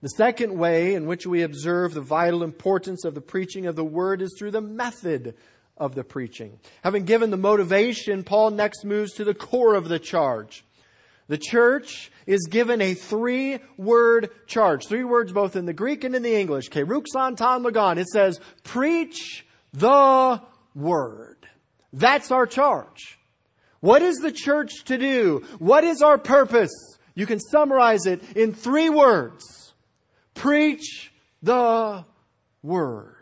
The 0.00 0.08
second 0.10 0.56
way 0.56 0.94
in 0.94 1.06
which 1.06 1.26
we 1.26 1.42
observe 1.42 1.92
the 1.92 2.00
vital 2.00 2.42
importance 2.44 3.04
of 3.04 3.14
the 3.14 3.20
preaching 3.20 3.66
of 3.66 3.74
the 3.74 3.84
word 3.84 4.22
is 4.22 4.34
through 4.38 4.52
the 4.52 4.60
method 4.60 5.34
of 5.76 5.94
the 5.94 6.04
preaching. 6.04 6.60
Having 6.84 7.04
given 7.04 7.30
the 7.30 7.36
motivation, 7.36 8.22
Paul 8.22 8.52
next 8.52 8.84
moves 8.84 9.12
to 9.14 9.24
the 9.24 9.34
core 9.34 9.74
of 9.74 9.88
the 9.88 9.98
charge. 9.98 10.64
The 11.26 11.38
church 11.38 12.10
is 12.26 12.46
given 12.48 12.80
a 12.80 12.94
three 12.94 13.58
word 13.76 14.30
charge. 14.46 14.86
Three 14.86 15.04
words 15.04 15.32
both 15.32 15.56
in 15.56 15.66
the 15.66 15.72
Greek 15.72 16.04
and 16.04 16.14
in 16.14 16.22
the 16.22 16.34
English. 16.34 16.70
Keruxan 16.70 17.36
tan 17.36 17.62
logon. 17.62 17.98
It 17.98 18.08
says, 18.08 18.40
preach 18.64 19.46
the 19.72 20.40
word. 20.74 21.46
That's 21.92 22.30
our 22.30 22.46
charge. 22.46 23.18
What 23.80 24.02
is 24.02 24.18
the 24.18 24.32
church 24.32 24.84
to 24.86 24.96
do? 24.96 25.44
What 25.58 25.84
is 25.84 26.02
our 26.02 26.18
purpose? 26.18 26.72
You 27.14 27.26
can 27.26 27.40
summarize 27.40 28.06
it 28.06 28.22
in 28.36 28.54
three 28.54 28.90
words. 28.90 29.67
Preach 30.38 31.12
the 31.42 32.04
word. 32.62 33.14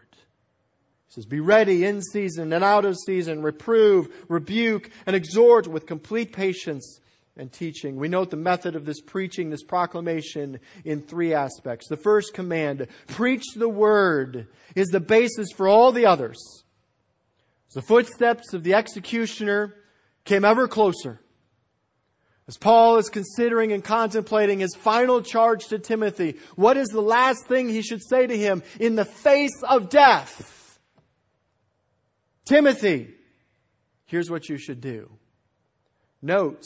He 1.06 1.14
says, 1.14 1.24
Be 1.24 1.40
ready 1.40 1.86
in 1.86 2.02
season 2.02 2.52
and 2.52 2.62
out 2.62 2.84
of 2.84 2.94
season, 3.06 3.40
reprove, 3.42 4.08
rebuke, 4.28 4.90
and 5.06 5.16
exhort 5.16 5.66
with 5.66 5.86
complete 5.86 6.32
patience 6.32 7.00
and 7.34 7.50
teaching. 7.50 7.96
We 7.96 8.08
note 8.08 8.30
the 8.30 8.36
method 8.36 8.76
of 8.76 8.84
this 8.84 9.00
preaching, 9.00 9.48
this 9.48 9.62
proclamation, 9.62 10.60
in 10.84 11.00
three 11.00 11.32
aspects. 11.32 11.88
The 11.88 11.96
first 11.96 12.34
command, 12.34 12.86
preach 13.08 13.44
the 13.56 13.68
word, 13.68 14.48
is 14.74 14.88
the 14.88 15.00
basis 15.00 15.48
for 15.56 15.68
all 15.68 15.92
the 15.92 16.04
others. 16.04 16.36
The 17.72 17.80
footsteps 17.80 18.52
of 18.52 18.62
the 18.62 18.74
executioner 18.74 19.74
came 20.26 20.44
ever 20.44 20.68
closer, 20.68 21.20
as 22.48 22.56
Paul 22.56 22.98
is 22.98 23.08
considering 23.08 23.72
and 23.72 23.82
contemplating 23.82 24.60
his 24.60 24.74
final 24.76 25.20
charge 25.20 25.66
to 25.68 25.78
Timothy, 25.78 26.36
what 26.54 26.76
is 26.76 26.88
the 26.88 27.00
last 27.00 27.46
thing 27.46 27.68
he 27.68 27.82
should 27.82 28.02
say 28.02 28.26
to 28.26 28.36
him 28.36 28.62
in 28.78 28.94
the 28.94 29.04
face 29.04 29.62
of 29.64 29.88
death? 29.88 30.78
Timothy, 32.44 33.08
here's 34.04 34.30
what 34.30 34.48
you 34.48 34.58
should 34.58 34.80
do. 34.80 35.10
Note, 36.22 36.64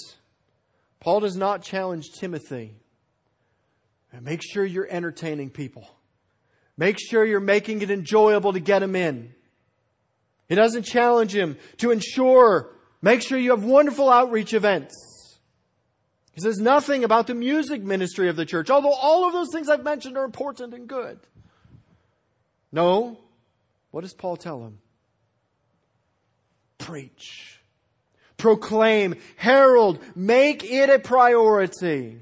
Paul 1.00 1.20
does 1.20 1.36
not 1.36 1.62
challenge 1.62 2.12
Timothy. 2.12 2.74
Make 4.20 4.42
sure 4.42 4.66
you're 4.66 4.88
entertaining 4.90 5.48
people. 5.48 5.88
Make 6.76 6.98
sure 6.98 7.24
you're 7.24 7.40
making 7.40 7.80
it 7.80 7.90
enjoyable 7.90 8.52
to 8.52 8.60
get 8.60 8.80
them 8.80 8.96
in. 8.96 9.32
He 10.48 10.56
doesn't 10.56 10.82
challenge 10.82 11.34
him 11.34 11.56
to 11.78 11.90
ensure, 11.90 12.70
make 13.00 13.22
sure 13.22 13.38
you 13.38 13.50
have 13.52 13.64
wonderful 13.64 14.10
outreach 14.10 14.52
events. 14.52 15.09
He 16.40 16.44
says 16.44 16.58
nothing 16.58 17.04
about 17.04 17.26
the 17.26 17.34
music 17.34 17.82
ministry 17.82 18.30
of 18.30 18.36
the 18.36 18.46
church, 18.46 18.70
although 18.70 18.94
all 18.94 19.26
of 19.26 19.34
those 19.34 19.48
things 19.52 19.68
I've 19.68 19.84
mentioned 19.84 20.16
are 20.16 20.24
important 20.24 20.72
and 20.72 20.88
good. 20.88 21.20
No. 22.72 23.18
What 23.90 24.02
does 24.02 24.14
Paul 24.14 24.38
tell 24.38 24.64
him? 24.64 24.78
Preach. 26.78 27.60
Proclaim. 28.38 29.16
Herald. 29.36 29.98
Make 30.16 30.64
it 30.64 30.88
a 30.88 30.98
priority. 30.98 32.20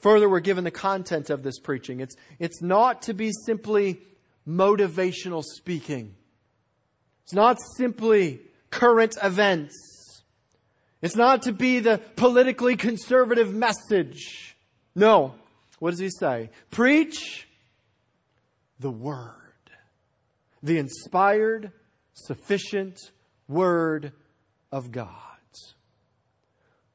Further, 0.00 0.28
we're 0.28 0.40
given 0.40 0.64
the 0.64 0.72
content 0.72 1.30
of 1.30 1.44
this 1.44 1.60
preaching. 1.60 2.00
It's, 2.00 2.16
it's 2.40 2.60
not 2.60 3.02
to 3.02 3.14
be 3.14 3.30
simply 3.46 4.00
motivational 4.48 5.44
speaking. 5.44 6.16
It's 7.22 7.34
not 7.34 7.58
simply 7.76 8.40
current 8.70 9.16
events. 9.22 9.89
It's 11.02 11.16
not 11.16 11.42
to 11.42 11.52
be 11.52 11.80
the 11.80 11.98
politically 12.16 12.76
conservative 12.76 13.54
message. 13.54 14.56
No. 14.94 15.34
What 15.78 15.90
does 15.90 16.00
he 16.00 16.10
say? 16.10 16.50
Preach 16.70 17.48
the 18.78 18.90
Word. 18.90 19.34
The 20.62 20.78
inspired, 20.78 21.72
sufficient 22.12 22.98
Word 23.48 24.12
of 24.70 24.92
God. 24.92 25.08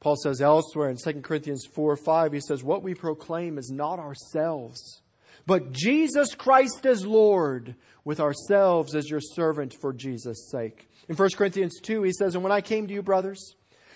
Paul 0.05 0.17
says 0.17 0.39
elsewhere 0.39 0.91
in 0.91 0.97
2 0.97 1.21
Corinthians 1.21 1.65
4 1.65 1.97
5, 1.97 2.33
he 2.33 2.39
says, 2.39 2.63
What 2.63 2.83
we 2.83 2.93
proclaim 2.93 3.57
is 3.57 3.71
not 3.71 3.97
ourselves, 3.97 5.01
but 5.47 5.71
Jesus 5.71 6.35
Christ 6.35 6.85
as 6.85 7.03
Lord, 7.03 7.73
with 8.03 8.19
ourselves 8.19 8.93
as 8.93 9.09
your 9.09 9.19
servant 9.19 9.73
for 9.81 9.91
Jesus' 9.93 10.47
sake. 10.51 10.91
In 11.09 11.15
1 11.15 11.29
Corinthians 11.35 11.79
2, 11.81 12.03
he 12.03 12.11
says, 12.11 12.35
And 12.35 12.43
when 12.43 12.51
I 12.51 12.61
came 12.61 12.85
to 12.85 12.93
you, 12.93 13.01
brothers, 13.01 13.55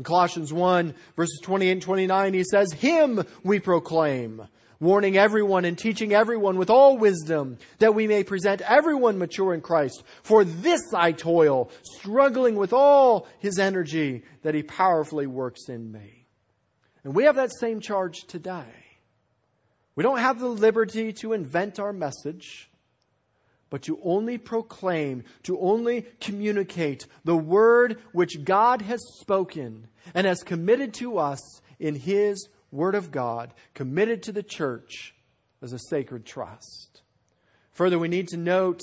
In 0.00 0.04
Colossians 0.04 0.50
1 0.50 0.94
verses 1.14 1.40
28 1.42 1.72
and 1.72 1.82
29, 1.82 2.32
he 2.32 2.42
says, 2.42 2.72
Him 2.72 3.22
we 3.44 3.60
proclaim, 3.60 4.48
warning 4.80 5.18
everyone 5.18 5.66
and 5.66 5.76
teaching 5.76 6.14
everyone 6.14 6.56
with 6.56 6.70
all 6.70 6.96
wisdom, 6.96 7.58
that 7.80 7.94
we 7.94 8.06
may 8.06 8.24
present 8.24 8.62
everyone 8.62 9.18
mature 9.18 9.52
in 9.52 9.60
Christ. 9.60 10.02
For 10.22 10.42
this 10.42 10.80
I 10.94 11.12
toil, 11.12 11.70
struggling 11.82 12.56
with 12.56 12.72
all 12.72 13.28
his 13.40 13.58
energy 13.58 14.22
that 14.40 14.54
he 14.54 14.62
powerfully 14.62 15.26
works 15.26 15.68
in 15.68 15.92
me. 15.92 16.24
And 17.04 17.14
we 17.14 17.24
have 17.24 17.36
that 17.36 17.52
same 17.52 17.80
charge 17.80 18.24
today. 18.24 18.72
We 19.96 20.02
don't 20.02 20.20
have 20.20 20.40
the 20.40 20.48
liberty 20.48 21.12
to 21.12 21.34
invent 21.34 21.78
our 21.78 21.92
message 21.92 22.69
but 23.70 23.82
to 23.82 23.98
only 24.02 24.36
proclaim, 24.36 25.24
to 25.44 25.58
only 25.60 26.02
communicate 26.20 27.06
the 27.24 27.36
word 27.36 27.98
which 28.12 28.44
God 28.44 28.82
has 28.82 29.00
spoken 29.20 29.86
and 30.14 30.26
has 30.26 30.42
committed 30.42 30.92
to 30.94 31.18
us 31.18 31.60
in 31.78 31.94
His 31.94 32.48
Word 32.70 32.94
of 32.94 33.10
God, 33.10 33.52
committed 33.74 34.22
to 34.24 34.32
the 34.32 34.42
church 34.42 35.14
as 35.62 35.72
a 35.72 35.78
sacred 35.78 36.24
trust. 36.24 37.02
Further, 37.72 37.98
we 37.98 38.08
need 38.08 38.28
to 38.28 38.36
note 38.36 38.80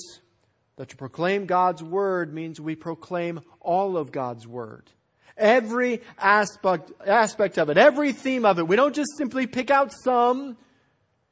that 0.76 0.90
to 0.90 0.96
proclaim 0.96 1.46
God's 1.46 1.82
Word 1.82 2.34
means 2.34 2.60
we 2.60 2.74
proclaim 2.74 3.40
all 3.60 3.96
of 3.96 4.12
God's 4.12 4.46
Word. 4.46 4.90
Every 5.36 6.02
aspect, 6.18 6.90
aspect 7.06 7.58
of 7.58 7.70
it, 7.70 7.78
every 7.78 8.12
theme 8.12 8.44
of 8.44 8.58
it. 8.58 8.66
We 8.66 8.76
don't 8.76 8.94
just 8.94 9.16
simply 9.16 9.46
pick 9.46 9.70
out 9.70 9.92
some 9.92 10.56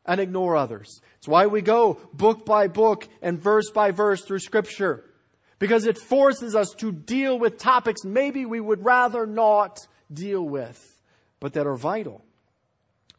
and 0.07 0.21
ignore 0.21 0.57
others. 0.57 1.01
It's 1.19 1.29
why 1.29 1.47
we 1.47 1.62
go 1.62 1.99
book 2.12 2.47
by 2.47 2.69
book 2.69 3.09
and 3.23 3.40
verse 3.40 3.71
by 3.71 3.90
verse 3.90 4.23
through 4.23 4.38
Scripture. 4.40 5.05
Because 5.59 5.87
it 5.87 5.99
forces 5.99 6.55
us 6.55 6.71
to 6.79 6.92
deal 6.92 7.38
with 7.38 7.59
topics 7.59 8.05
maybe 8.05 8.45
we 8.45 8.61
would 8.61 8.85
rather 8.85 9.27
not 9.27 9.87
deal 10.12 10.42
with, 10.42 11.01
but 11.40 11.55
that 11.55 11.66
are 11.66 11.77
vital. 11.77 12.23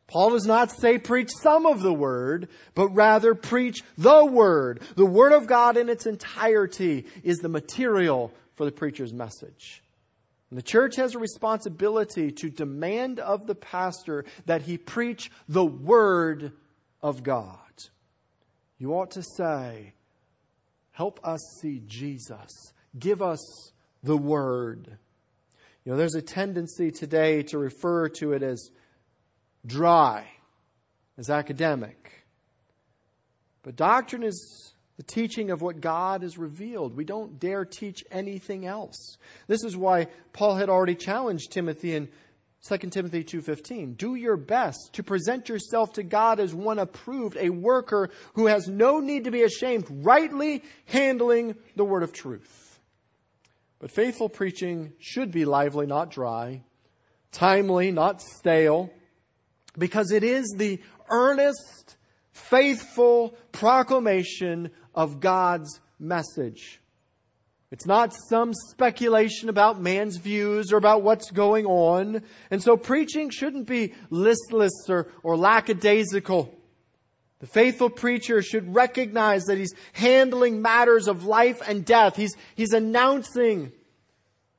Paul 0.07 0.29
does 0.29 0.45
not 0.45 0.71
say 0.71 0.97
preach 0.97 1.29
some 1.41 1.65
of 1.65 1.81
the 1.81 1.93
word, 1.93 2.47
but 2.75 2.87
rather 2.89 3.35
preach 3.35 3.83
the 3.97 4.25
word. 4.25 4.81
The 4.95 5.05
word 5.05 5.33
of 5.33 5.47
God 5.47 5.75
in 5.75 5.89
its 5.89 6.05
entirety 6.05 7.05
is 7.23 7.39
the 7.39 7.49
material 7.49 8.31
for 8.55 8.63
the 8.65 8.71
preacher's 8.71 9.11
message. 9.11 9.83
And 10.49 10.57
the 10.57 10.63
church 10.63 10.95
has 10.95 11.13
a 11.13 11.19
responsibility 11.19 12.31
to 12.31 12.49
demand 12.49 13.19
of 13.19 13.47
the 13.47 13.55
pastor 13.55 14.23
that 14.45 14.61
he 14.61 14.77
preach 14.77 15.29
the 15.49 15.65
word 15.65 16.53
of 17.01 17.23
God. 17.23 17.57
You 18.77 18.93
ought 18.93 19.11
to 19.11 19.23
say, 19.23 19.93
Help 20.91 21.19
us 21.23 21.39
see 21.61 21.83
Jesus. 21.85 22.73
Give 22.97 23.21
us 23.21 23.71
the 24.01 24.17
Word. 24.17 24.97
You 25.85 25.91
know, 25.91 25.97
there's 25.97 26.15
a 26.15 26.23
tendency 26.23 26.89
today 26.89 27.43
to 27.43 27.59
refer 27.59 28.09
to 28.09 28.33
it 28.33 28.41
as 28.41 28.71
dry, 29.65 30.27
as 31.17 31.29
academic. 31.29 32.25
But 33.61 33.75
doctrine 33.75 34.23
is 34.23 34.73
the 34.97 35.03
teaching 35.03 35.51
of 35.51 35.61
what 35.61 35.81
God 35.81 36.23
has 36.23 36.37
revealed. 36.37 36.97
We 36.97 37.05
don't 37.05 37.39
dare 37.39 37.63
teach 37.63 38.03
anything 38.09 38.65
else. 38.65 39.17
This 39.45 39.63
is 39.63 39.77
why 39.77 40.07
Paul 40.33 40.55
had 40.55 40.69
already 40.69 40.95
challenged 40.95 41.51
Timothy 41.51 41.95
in 41.95 42.09
2 42.67 42.91
Timothy 42.91 43.23
2:15 43.23 43.95
Do 43.95 44.15
your 44.15 44.35
best 44.35 44.91
to 44.93 45.03
present 45.03 45.47
yourself 45.47 45.93
to 45.93 46.03
God 46.03 46.39
as 46.39 46.53
one 46.53 46.79
approved, 46.79 47.37
a 47.37 47.49
worker 47.49 48.09
who 48.33 48.47
has 48.47 48.67
no 48.67 48.99
need 48.99 49.23
to 49.23 49.31
be 49.31 49.43
ashamed, 49.43 49.85
rightly 49.89 50.63
handling 50.85 51.55
the 51.75 51.85
word 51.85 52.03
of 52.03 52.11
truth. 52.11 52.79
But 53.79 53.91
faithful 53.91 54.27
preaching 54.27 54.93
should 54.99 55.31
be 55.31 55.45
lively, 55.45 55.85
not 55.85 56.11
dry, 56.11 56.63
timely, 57.31 57.91
not 57.91 58.21
stale, 58.21 58.91
because 59.77 60.11
it 60.11 60.23
is 60.23 60.53
the 60.57 60.81
earnest, 61.09 61.95
faithful 62.31 63.37
proclamation 63.51 64.71
of 64.95 65.19
God's 65.19 65.79
message. 65.99 66.81
It's 67.69 67.85
not 67.85 68.15
some 68.29 68.53
speculation 68.53 69.49
about 69.49 69.81
man's 69.81 70.17
views 70.17 70.71
or 70.71 70.77
about 70.77 71.03
what's 71.03 71.31
going 71.31 71.65
on. 71.65 72.23
And 72.49 72.63
so 72.63 72.77
preaching 72.77 73.29
shouldn't 73.29 73.67
be 73.67 73.93
listless 74.09 74.71
or, 74.87 75.11
or 75.21 75.35
lackadaisical. 75.35 76.53
The 77.39 77.47
faithful 77.47 77.89
preacher 77.89 78.41
should 78.41 78.73
recognize 78.73 79.43
that 79.43 79.57
he's 79.57 79.73
handling 79.93 80.61
matters 80.61 81.07
of 81.07 81.25
life 81.25 81.61
and 81.67 81.85
death. 81.85 82.15
He's, 82.15 82.35
he's 82.55 82.73
announcing 82.73 83.73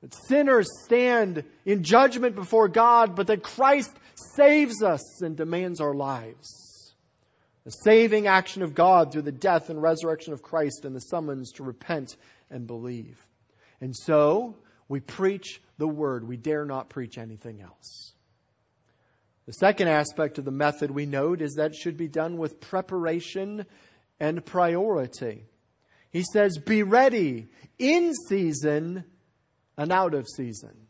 that 0.02 0.14
sinners 0.28 0.68
stand 0.84 1.44
in 1.64 1.82
judgment 1.82 2.36
before 2.36 2.68
God, 2.68 3.16
but 3.16 3.26
that 3.28 3.42
Christ 3.42 3.92
saves 4.36 4.82
us 4.82 5.22
and 5.22 5.36
demands 5.36 5.80
our 5.80 5.94
lives. 5.94 6.94
The 7.64 7.70
saving 7.70 8.26
action 8.26 8.62
of 8.62 8.74
God 8.74 9.12
through 9.12 9.22
the 9.22 9.32
death 9.32 9.70
and 9.70 9.82
resurrection 9.82 10.32
of 10.32 10.42
Christ 10.42 10.84
and 10.84 10.94
the 10.94 11.00
summons 11.00 11.50
to 11.52 11.64
repent 11.64 12.16
and 12.50 12.66
believe. 12.66 13.26
And 13.80 13.96
so 13.96 14.56
we 14.88 15.00
preach 15.00 15.60
the 15.78 15.88
word. 15.88 16.26
We 16.26 16.36
dare 16.36 16.64
not 16.64 16.88
preach 16.88 17.18
anything 17.18 17.60
else. 17.60 18.12
The 19.46 19.52
second 19.54 19.88
aspect 19.88 20.38
of 20.38 20.44
the 20.44 20.50
method 20.50 20.90
we 20.90 21.06
note 21.06 21.40
is 21.40 21.54
that 21.54 21.70
it 21.70 21.76
should 21.76 21.96
be 21.96 22.08
done 22.08 22.36
with 22.36 22.60
preparation 22.60 23.64
and 24.20 24.44
priority. 24.44 25.46
He 26.10 26.22
says, 26.32 26.58
Be 26.58 26.82
ready 26.82 27.48
in 27.78 28.12
season 28.28 29.04
and 29.76 29.92
out 29.92 30.12
of 30.12 30.26
season. 30.36 30.88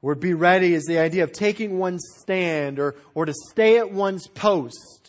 Or 0.00 0.14
be 0.14 0.34
ready 0.34 0.74
is 0.74 0.84
the 0.84 0.98
idea 0.98 1.24
of 1.24 1.32
taking 1.32 1.78
one's 1.78 2.04
stand 2.18 2.78
or, 2.78 2.96
or 3.14 3.24
to 3.26 3.34
stay 3.50 3.78
at 3.78 3.90
one's 3.90 4.26
post. 4.28 5.01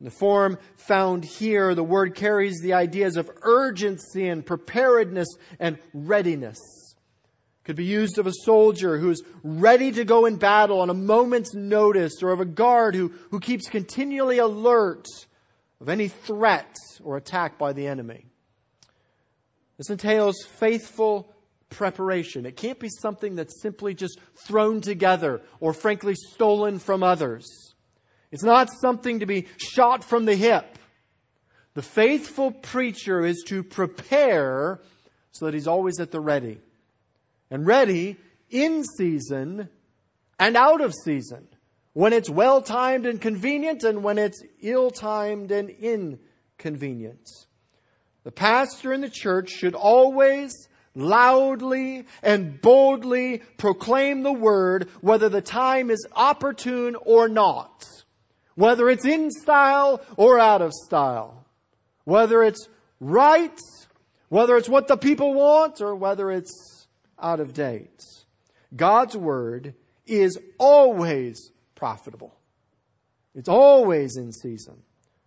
In 0.00 0.04
the 0.04 0.10
form 0.10 0.58
found 0.76 1.24
here, 1.24 1.74
the 1.74 1.84
word 1.84 2.14
carries 2.14 2.60
the 2.60 2.72
ideas 2.72 3.16
of 3.16 3.30
urgency 3.42 4.28
and 4.28 4.44
preparedness 4.44 5.28
and 5.58 5.78
readiness. 5.92 6.58
Could 7.64 7.76
be 7.76 7.84
used 7.84 8.18
of 8.18 8.26
a 8.26 8.32
soldier 8.44 8.98
who's 8.98 9.22
ready 9.42 9.90
to 9.92 10.04
go 10.04 10.26
in 10.26 10.36
battle 10.36 10.80
on 10.80 10.90
a 10.90 10.94
moment's 10.94 11.54
notice, 11.54 12.22
or 12.22 12.30
of 12.30 12.40
a 12.40 12.44
guard 12.44 12.94
who, 12.94 13.12
who 13.30 13.40
keeps 13.40 13.68
continually 13.68 14.38
alert 14.38 15.06
of 15.80 15.88
any 15.88 16.08
threat 16.08 16.76
or 17.02 17.16
attack 17.16 17.56
by 17.56 17.72
the 17.72 17.86
enemy. 17.86 18.26
This 19.78 19.90
entails 19.90 20.44
faithful 20.58 21.32
preparation. 21.70 22.46
It 22.46 22.56
can't 22.56 22.78
be 22.78 22.88
something 22.88 23.34
that's 23.34 23.60
simply 23.60 23.94
just 23.94 24.20
thrown 24.46 24.80
together 24.80 25.42
or 25.60 25.72
frankly 25.72 26.14
stolen 26.14 26.78
from 26.78 27.02
others. 27.02 27.73
It's 28.34 28.42
not 28.42 28.68
something 28.80 29.20
to 29.20 29.26
be 29.26 29.46
shot 29.58 30.02
from 30.02 30.24
the 30.24 30.34
hip. 30.34 30.76
The 31.74 31.82
faithful 31.82 32.50
preacher 32.50 33.24
is 33.24 33.44
to 33.46 33.62
prepare 33.62 34.80
so 35.30 35.44
that 35.44 35.54
he's 35.54 35.68
always 35.68 36.00
at 36.00 36.10
the 36.10 36.18
ready. 36.18 36.58
And 37.48 37.64
ready 37.64 38.16
in 38.50 38.82
season 38.98 39.68
and 40.36 40.56
out 40.56 40.80
of 40.80 40.92
season. 41.04 41.46
When 41.92 42.12
it's 42.12 42.28
well 42.28 42.60
timed 42.60 43.06
and 43.06 43.20
convenient 43.20 43.84
and 43.84 44.02
when 44.02 44.18
it's 44.18 44.42
ill 44.60 44.90
timed 44.90 45.52
and 45.52 45.70
inconvenient. 45.70 47.28
The 48.24 48.32
pastor 48.32 48.92
in 48.92 49.00
the 49.00 49.08
church 49.08 49.50
should 49.50 49.76
always 49.76 50.52
loudly 50.96 52.06
and 52.20 52.60
boldly 52.60 53.42
proclaim 53.58 54.24
the 54.24 54.32
word 54.32 54.88
whether 55.02 55.28
the 55.28 55.40
time 55.40 55.88
is 55.88 56.04
opportune 56.16 56.96
or 56.96 57.28
not. 57.28 57.94
Whether 58.54 58.88
it's 58.88 59.04
in 59.04 59.30
style 59.30 60.00
or 60.16 60.38
out 60.38 60.62
of 60.62 60.72
style. 60.72 61.44
Whether 62.04 62.42
it's 62.42 62.68
right, 63.00 63.58
whether 64.28 64.56
it's 64.56 64.68
what 64.68 64.88
the 64.88 64.96
people 64.96 65.34
want, 65.34 65.80
or 65.80 65.94
whether 65.94 66.30
it's 66.30 66.86
out 67.20 67.40
of 67.40 67.52
date. 67.52 68.02
God's 68.74 69.16
word 69.16 69.74
is 70.06 70.38
always 70.58 71.50
profitable. 71.74 72.34
It's 73.34 73.48
always 73.48 74.16
in 74.16 74.32
season. 74.32 74.82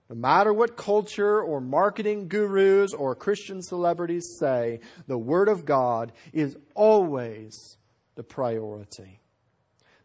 No 0.10 0.16
matter 0.16 0.54
what 0.54 0.78
culture 0.78 1.42
or 1.42 1.60
marketing 1.60 2.30
gurus 2.30 2.94
or 2.94 3.14
Christian 3.16 3.62
celebrities 3.62 4.38
say, 4.40 4.80
the 5.06 5.18
Word 5.18 5.50
of 5.50 5.66
God 5.66 6.14
is 6.32 6.56
always 6.76 7.78
the 8.16 8.24
priority. 8.24 9.20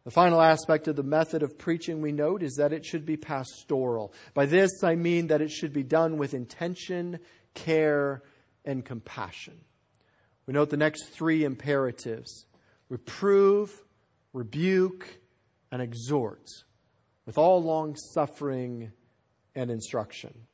The 0.04 0.10
final 0.10 0.40
aspect 0.40 0.88
of 0.88 0.96
the 0.96 1.04
method 1.04 1.42
of 1.42 1.58
preaching 1.58 2.02
we 2.02 2.10
note 2.10 2.42
is 2.42 2.54
that 2.56 2.72
it 2.72 2.84
should 2.84 3.06
be 3.06 3.16
pastoral. 3.16 4.12
By 4.34 4.46
this 4.46 4.82
I 4.82 4.96
mean 4.96 5.28
that 5.28 5.40
it 5.40 5.50
should 5.50 5.72
be 5.72 5.84
done 5.84 6.18
with 6.18 6.34
intention, 6.34 7.20
care, 7.54 8.22
and 8.64 8.84
compassion. 8.84 9.60
We 10.46 10.54
note 10.54 10.70
the 10.70 10.76
next 10.76 11.10
three 11.10 11.44
imperatives 11.44 12.46
reprove, 12.88 13.82
rebuke, 14.32 15.20
and 15.70 15.80
exhort 15.80 16.46
with 17.24 17.38
all 17.38 17.62
long 17.62 17.96
suffering 17.96 18.92
and 19.54 19.70
instruction. 19.70 20.46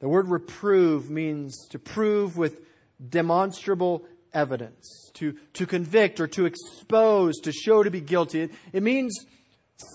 The 0.00 0.08
word 0.08 0.28
reprove 0.28 1.08
means 1.08 1.68
to 1.68 1.78
prove 1.78 2.36
with 2.36 2.62
demonstrable 3.08 4.04
evidence, 4.32 5.10
to, 5.14 5.34
to 5.54 5.66
convict 5.66 6.20
or 6.20 6.26
to 6.28 6.46
expose, 6.46 7.38
to 7.40 7.52
show 7.52 7.82
to 7.82 7.90
be 7.90 8.00
guilty. 8.00 8.42
It, 8.42 8.50
it 8.72 8.82
means 8.82 9.14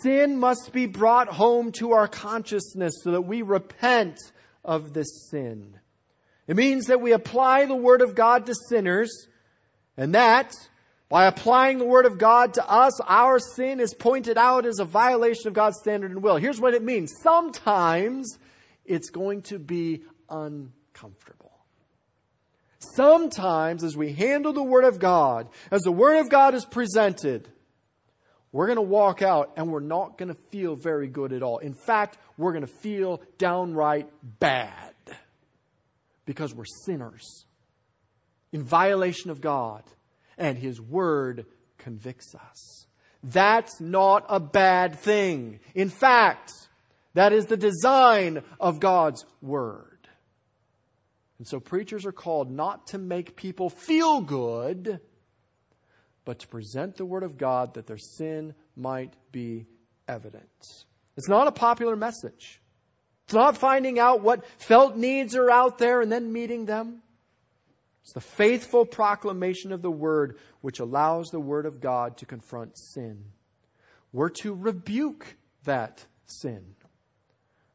sin 0.04 0.38
must 0.38 0.72
be 0.74 0.86
brought 0.86 1.28
home 1.28 1.72
to 1.74 1.92
our 1.92 2.08
consciousness 2.08 2.94
so 3.04 3.12
that 3.12 3.22
we 3.22 3.42
repent 3.42 4.18
of 4.64 4.94
this 4.94 5.30
sin. 5.30 5.80
It 6.48 6.56
means 6.56 6.88
that 6.88 7.02
we 7.02 7.12
apply 7.12 7.66
the 7.66 7.76
Word 7.76 8.02
of 8.02 8.16
God 8.16 8.46
to 8.46 8.56
sinners, 8.70 9.28
and 9.98 10.14
that 10.14 10.54
by 11.08 11.26
applying 11.26 11.78
the 11.78 11.86
Word 11.86 12.06
of 12.06 12.18
God 12.18 12.54
to 12.56 12.70
us, 12.70 13.00
our 13.02 13.40
sin 13.40 13.80
is 13.80 13.94
pointed 13.94 14.38
out 14.38 14.66
as 14.66 14.80
a 14.80 14.86
violation 14.86 15.48
of 15.48 15.54
God's 15.54 15.78
standard 15.80 16.12
and 16.12 16.22
will. 16.22 16.38
Here's 16.38 16.60
what 16.60 16.74
it 16.74 16.84
means. 16.84 17.14
Sometimes 17.22 18.38
it's 18.86 19.10
going 19.10 19.44
to 19.44 19.60
be 19.60 20.04
uncomfortable. 20.30 21.45
Sometimes 22.94 23.84
as 23.84 23.98
we 23.98 24.14
handle 24.14 24.54
the 24.54 24.64
Word 24.64 24.84
of 24.84 25.00
God, 25.00 25.48
as 25.72 25.82
the 25.82 25.92
Word 25.92 26.18
of 26.18 26.30
God 26.30 26.54
is 26.54 26.66
presented, 26.66 27.48
we're 28.52 28.68
going 28.68 28.78
to 28.78 28.82
walk 28.82 29.22
out 29.22 29.52
and 29.58 29.70
we're 29.70 29.80
not 29.80 30.18
going 30.18 30.30
to 30.30 30.42
feel 30.50 30.76
very 30.76 31.08
good 31.08 31.34
at 31.34 31.44
all. 31.44 31.58
In 31.58 31.74
fact, 31.74 32.18
we're 32.38 32.54
going 32.54 32.66
to 32.66 32.68
feel 32.68 33.22
downright 33.38 34.10
bad 34.40 34.94
because 36.26 36.54
we're 36.54 36.66
sinners 36.86 37.46
in 38.52 38.64
violation 38.64 39.30
of 39.30 39.42
God 39.42 39.84
and 40.38 40.58
His 40.58 40.80
Word 40.80 41.46
convicts 41.78 42.34
us. 42.34 42.88
That's 43.24 43.82
not 43.82 44.26
a 44.30 44.40
bad 44.40 45.00
thing. 45.00 45.60
In 45.74 45.90
fact, 45.90 46.52
that 47.14 47.34
is 47.34 47.48
the 47.48 47.58
design 47.58 48.44
of 48.60 48.80
God's 48.80 49.26
Word. 49.42 49.95
And 51.38 51.48
so 51.48 51.60
preachers 51.60 52.06
are 52.06 52.12
called 52.12 52.50
not 52.50 52.88
to 52.88 52.98
make 52.98 53.36
people 53.36 53.70
feel 53.70 54.22
good, 54.22 55.00
but 56.24 56.40
to 56.40 56.48
present 56.48 56.98
the 56.98 57.06
Word 57.06 57.24
of 57.24 57.38
God 57.38 57.74
that 57.74 57.88
their 57.88 57.98
sin 57.98 58.56
might 58.76 59.14
be 59.32 59.66
evident. 60.08 60.86
It's 61.18 61.30
not 61.30 61.48
a 61.48 61.52
popular 61.52 61.96
message. 61.96 62.62
It's 63.26 63.34
not 63.34 63.58
finding 63.58 64.00
out 64.00 64.22
what 64.22 64.46
felt 64.60 64.96
needs 64.96 65.36
are 65.36 65.50
out 65.50 65.78
there 65.78 66.02
and 66.02 66.12
then 66.12 66.32
meeting 66.32 66.66
them. 66.66 67.02
It's 68.04 68.14
the 68.14 68.22
faithful 68.22 68.86
proclamation 68.86 69.72
of 69.72 69.82
the 69.82 69.90
word 69.90 70.38
which 70.62 70.80
allows 70.80 71.30
the 71.30 71.40
word 71.40 71.66
of 71.66 71.82
God 71.82 72.18
to 72.18 72.26
confront 72.26 72.78
sin. 72.78 73.26
We're 74.14 74.30
to 74.42 74.54
rebuke 74.54 75.38
that 75.64 76.06
sin. 76.28 76.76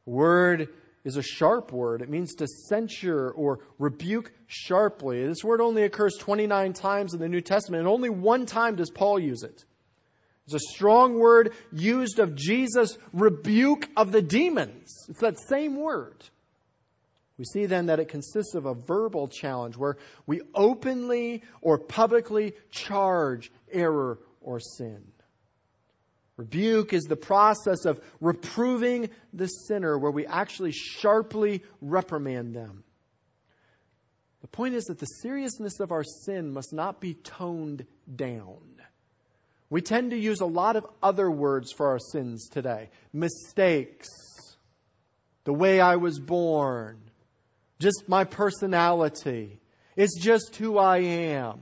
Word 0.06 0.68
is 1.04 1.16
a 1.16 1.22
sharp 1.22 1.72
word. 1.72 2.02
It 2.02 2.10
means 2.10 2.34
to 2.34 2.46
censure 2.46 3.30
or 3.30 3.60
rebuke 3.78 4.32
sharply. 4.46 5.26
This 5.26 5.42
word 5.42 5.60
only 5.60 5.84
occurs 5.84 6.16
29 6.18 6.72
times 6.72 7.14
in 7.14 7.20
the 7.20 7.28
New 7.28 7.40
Testament, 7.40 7.80
and 7.80 7.88
only 7.88 8.10
one 8.10 8.46
time 8.46 8.76
does 8.76 8.90
Paul 8.90 9.18
use 9.18 9.42
it. 9.42 9.64
It's 10.46 10.54
a 10.54 10.74
strong 10.74 11.18
word 11.18 11.52
used 11.72 12.18
of 12.18 12.34
Jesus' 12.34 12.98
rebuke 13.12 13.88
of 13.96 14.12
the 14.12 14.22
demons. 14.22 14.92
It's 15.08 15.20
that 15.20 15.38
same 15.48 15.76
word. 15.76 16.24
We 17.38 17.44
see 17.44 17.66
then 17.66 17.86
that 17.86 18.00
it 18.00 18.08
consists 18.08 18.54
of 18.54 18.66
a 18.66 18.74
verbal 18.74 19.28
challenge 19.28 19.76
where 19.76 19.96
we 20.26 20.42
openly 20.54 21.42
or 21.62 21.78
publicly 21.78 22.52
charge 22.70 23.50
error 23.72 24.18
or 24.42 24.60
sin. 24.60 25.02
Rebuke 26.40 26.94
is 26.94 27.04
the 27.04 27.16
process 27.16 27.84
of 27.84 28.00
reproving 28.18 29.10
the 29.30 29.46
sinner 29.46 29.98
where 29.98 30.10
we 30.10 30.24
actually 30.24 30.72
sharply 30.72 31.62
reprimand 31.82 32.56
them. 32.56 32.82
The 34.40 34.48
point 34.48 34.74
is 34.74 34.84
that 34.84 35.00
the 35.00 35.06
seriousness 35.20 35.80
of 35.80 35.92
our 35.92 36.02
sin 36.02 36.50
must 36.50 36.72
not 36.72 36.98
be 36.98 37.12
toned 37.12 37.84
down. 38.16 38.56
We 39.68 39.82
tend 39.82 40.12
to 40.12 40.16
use 40.16 40.40
a 40.40 40.46
lot 40.46 40.76
of 40.76 40.86
other 41.02 41.30
words 41.30 41.72
for 41.72 41.88
our 41.88 41.98
sins 41.98 42.48
today 42.48 42.88
mistakes, 43.12 44.08
the 45.44 45.52
way 45.52 45.78
I 45.78 45.96
was 45.96 46.18
born, 46.18 47.02
just 47.78 48.08
my 48.08 48.24
personality. 48.24 49.60
It's 49.94 50.18
just 50.18 50.56
who 50.56 50.78
I 50.78 51.00
am. 51.00 51.60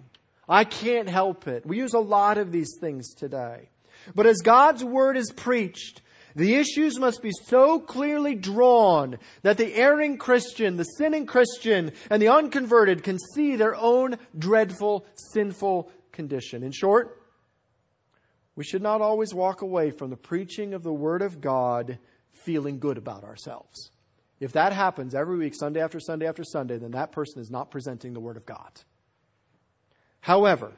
I 0.49 0.62
can't 0.62 1.09
help 1.09 1.49
it. 1.49 1.67
We 1.67 1.79
use 1.79 1.95
a 1.95 1.99
lot 1.99 2.38
of 2.38 2.53
these 2.53 2.77
things 2.81 3.12
today. 3.12 3.71
But 4.15 4.27
as 4.27 4.39
God's 4.39 4.85
word 4.85 5.17
is 5.17 5.33
preached, 5.33 6.03
the 6.35 6.55
issues 6.55 6.99
must 6.99 7.21
be 7.21 7.33
so 7.47 7.81
clearly 7.81 8.35
drawn 8.35 9.19
that 9.43 9.57
the 9.57 9.75
erring 9.75 10.19
Christian, 10.19 10.77
the 10.77 10.85
sinning 10.85 11.27
Christian, 11.27 11.93
and 12.11 12.23
the 12.23 12.29
unconverted 12.29 13.03
can 13.03 13.19
see 13.35 13.57
their 13.57 13.75
own 13.75 14.19
dreadful, 14.39 15.05
sinful 15.33 15.91
condition. 16.13 16.63
In 16.63 16.71
short, 16.71 17.23
we 18.55 18.65
should 18.65 18.83
not 18.83 19.01
always 19.01 19.35
walk 19.35 19.63
away 19.63 19.91
from 19.91 20.11
the 20.11 20.17
preaching 20.17 20.75
of 20.75 20.83
the 20.83 20.93
Word 20.93 21.23
of 21.23 21.41
God 21.41 21.99
feeling 22.33 22.79
good 22.79 22.99
about 22.99 23.25
ourselves. 23.25 23.91
If 24.41 24.53
that 24.53 24.73
happens 24.73 25.15
every 25.15 25.37
week, 25.37 25.55
Sunday 25.55 25.81
after 25.81 25.99
Sunday 25.99 26.27
after 26.27 26.45
Sunday, 26.45 26.79
then 26.79 26.93
that 26.93 27.13
person 27.13 27.41
is 27.41 27.51
not 27.51 27.71
presenting 27.71 28.13
the 28.13 28.21
Word 28.21 28.37
of 28.37 28.47
God. 28.47 28.81
However, 30.21 30.73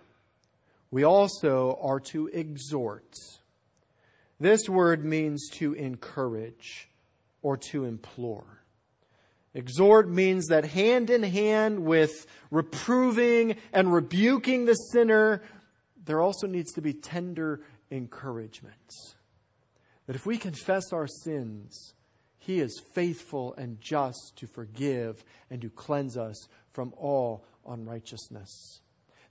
we 0.90 1.04
also 1.04 1.78
are 1.80 2.00
to 2.00 2.28
exhort. 2.28 3.14
This 4.38 4.68
word 4.68 5.04
means 5.04 5.48
to 5.54 5.74
encourage 5.74 6.88
or 7.42 7.56
to 7.56 7.84
implore. 7.84 8.64
Exhort 9.54 10.08
means 10.08 10.46
that 10.46 10.64
hand 10.64 11.10
in 11.10 11.22
hand 11.22 11.84
with 11.84 12.26
reproving 12.50 13.56
and 13.72 13.92
rebuking 13.92 14.64
the 14.64 14.74
sinner, 14.74 15.42
there 16.04 16.20
also 16.20 16.46
needs 16.46 16.72
to 16.72 16.80
be 16.80 16.92
tender 16.92 17.60
encouragement. 17.90 18.74
That 20.06 20.16
if 20.16 20.24
we 20.24 20.38
confess 20.38 20.92
our 20.92 21.06
sins, 21.06 21.94
He 22.38 22.60
is 22.60 22.80
faithful 22.94 23.54
and 23.54 23.80
just 23.80 24.34
to 24.36 24.46
forgive 24.46 25.24
and 25.50 25.60
to 25.62 25.68
cleanse 25.68 26.16
us 26.16 26.48
from 26.72 26.94
all 26.96 27.44
unrighteousness. 27.68 28.80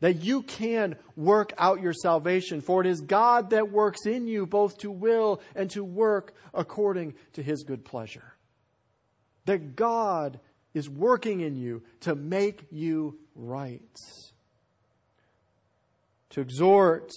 That 0.01 0.23
you 0.23 0.43
can 0.43 0.95
work 1.17 1.51
out 1.57 1.81
your 1.81 1.93
salvation, 1.93 2.61
for 2.61 2.81
it 2.81 2.87
is 2.87 3.01
God 3.01 3.49
that 3.49 3.71
works 3.71 4.05
in 4.05 4.27
you 4.27 4.45
both 4.45 4.77
to 4.79 4.91
will 4.91 5.41
and 5.55 5.69
to 5.71 5.83
work 5.83 6.33
according 6.53 7.15
to 7.33 7.43
His 7.43 7.63
good 7.63 7.83
pleasure. 7.83 8.33
That 9.45 9.75
God 9.75 10.39
is 10.73 10.89
working 10.89 11.41
in 11.41 11.55
you 11.55 11.83
to 12.01 12.15
make 12.15 12.65
you 12.71 13.17
right. 13.35 13.81
To 16.31 16.41
exhort 16.41 17.11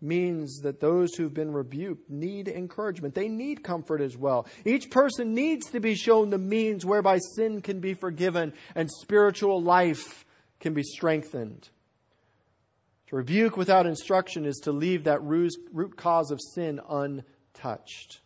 means 0.00 0.60
that 0.60 0.80
those 0.80 1.14
who've 1.14 1.32
been 1.32 1.52
rebuked 1.52 2.10
need 2.10 2.48
encouragement. 2.48 3.14
They 3.14 3.28
need 3.28 3.62
comfort 3.62 4.00
as 4.00 4.16
well. 4.16 4.46
Each 4.64 4.90
person 4.90 5.34
needs 5.34 5.70
to 5.70 5.80
be 5.80 5.94
shown 5.94 6.30
the 6.30 6.38
means 6.38 6.84
whereby 6.84 7.18
sin 7.34 7.60
can 7.60 7.80
be 7.80 7.94
forgiven 7.94 8.52
and 8.74 8.90
spiritual 8.90 9.62
life 9.62 10.24
can 10.60 10.74
be 10.74 10.82
strengthened. 10.82 11.68
To 13.08 13.16
rebuke 13.16 13.56
without 13.56 13.86
instruction 13.86 14.44
is 14.44 14.56
to 14.64 14.72
leave 14.72 15.04
that 15.04 15.22
root 15.22 15.96
cause 15.96 16.30
of 16.30 16.40
sin 16.40 16.80
untouched. 16.88 18.20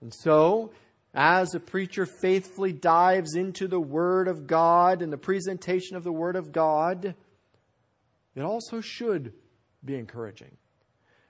And 0.00 0.12
so, 0.14 0.72
as 1.12 1.54
a 1.54 1.60
preacher 1.60 2.06
faithfully 2.06 2.72
dives 2.72 3.34
into 3.34 3.68
the 3.68 3.80
Word 3.80 4.28
of 4.28 4.46
God 4.46 5.02
and 5.02 5.12
the 5.12 5.18
presentation 5.18 5.96
of 5.96 6.04
the 6.04 6.12
Word 6.12 6.36
of 6.36 6.52
God, 6.52 7.14
it 8.34 8.42
also 8.42 8.80
should 8.80 9.34
be 9.84 9.96
encouraging. 9.96 10.56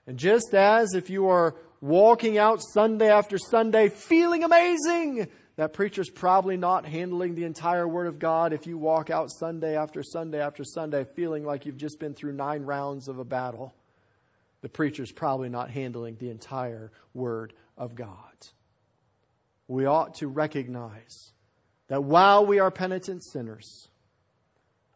And 0.07 0.17
just 0.17 0.53
as 0.53 0.93
if 0.93 1.09
you 1.09 1.27
are 1.27 1.55
walking 1.81 2.37
out 2.37 2.61
Sunday 2.73 3.09
after 3.09 3.37
Sunday 3.37 3.89
feeling 3.89 4.43
amazing, 4.43 5.27
that 5.57 5.73
preacher's 5.73 6.09
probably 6.09 6.57
not 6.57 6.85
handling 6.85 7.35
the 7.35 7.43
entire 7.43 7.87
Word 7.87 8.07
of 8.07 8.19
God 8.19 8.53
if 8.53 8.65
you 8.65 8.77
walk 8.77 9.09
out 9.09 9.31
Sunday 9.31 9.75
after 9.75 10.01
Sunday 10.01 10.41
after 10.41 10.63
Sunday 10.63 11.03
feeling 11.03 11.45
like 11.45 11.65
you've 11.65 11.77
just 11.77 11.99
been 11.99 12.13
through 12.13 12.33
nine 12.33 12.63
rounds 12.63 13.07
of 13.07 13.19
a 13.19 13.25
battle. 13.25 13.73
The 14.61 14.69
preacher's 14.69 15.11
probably 15.11 15.49
not 15.49 15.69
handling 15.69 16.17
the 16.17 16.29
entire 16.29 16.91
Word 17.13 17.53
of 17.77 17.95
God. 17.95 18.47
We 19.67 19.85
ought 19.85 20.15
to 20.15 20.27
recognize 20.27 21.33
that 21.87 22.03
while 22.03 22.45
we 22.45 22.59
are 22.59 22.71
penitent 22.71 23.23
sinners, 23.23 23.89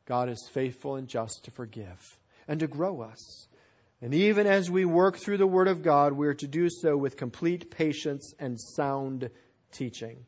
God 0.06 0.30
is 0.30 0.48
faithful 0.52 0.96
and 0.96 1.08
just 1.08 1.44
to 1.46 1.52
forgive 1.52 2.20
and 2.48 2.60
to 2.60 2.68
grow 2.68 3.02
us. 3.02 3.48
And 4.02 4.14
even 4.14 4.46
as 4.46 4.70
we 4.70 4.86
work 4.86 5.18
through 5.18 5.38
the 5.38 5.48
Word 5.48 5.68
of 5.68 5.82
God, 5.82 6.14
we 6.14 6.28
are 6.28 6.34
to 6.36 6.48
do 6.48 6.70
so 6.70 6.96
with 6.96 7.18
complete 7.18 7.72
patience 7.72 8.34
and 8.40 8.60
sound 8.60 9.30
teaching. 9.72 10.26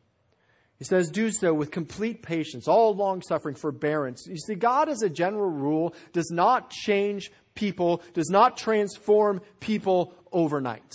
He 0.78 0.86
says, 0.86 1.10
do 1.10 1.32
so 1.32 1.54
with 1.54 1.72
complete 1.72 2.22
patience, 2.22 2.68
all 2.68 2.96
long 2.96 3.22
suffering, 3.22 3.56
forbearance. 3.56 4.28
You 4.28 4.38
see, 4.38 4.56
God, 4.56 4.90
as 4.90 5.02
a 5.02 5.10
general 5.10 5.50
rule, 5.50 5.96
does 6.14 6.30
not 6.30 6.70
change 6.70 7.32
people, 7.56 8.04
does 8.14 8.30
not 8.30 8.58
transform 8.58 9.42
people 9.60 10.14
overnight. 10.32 10.94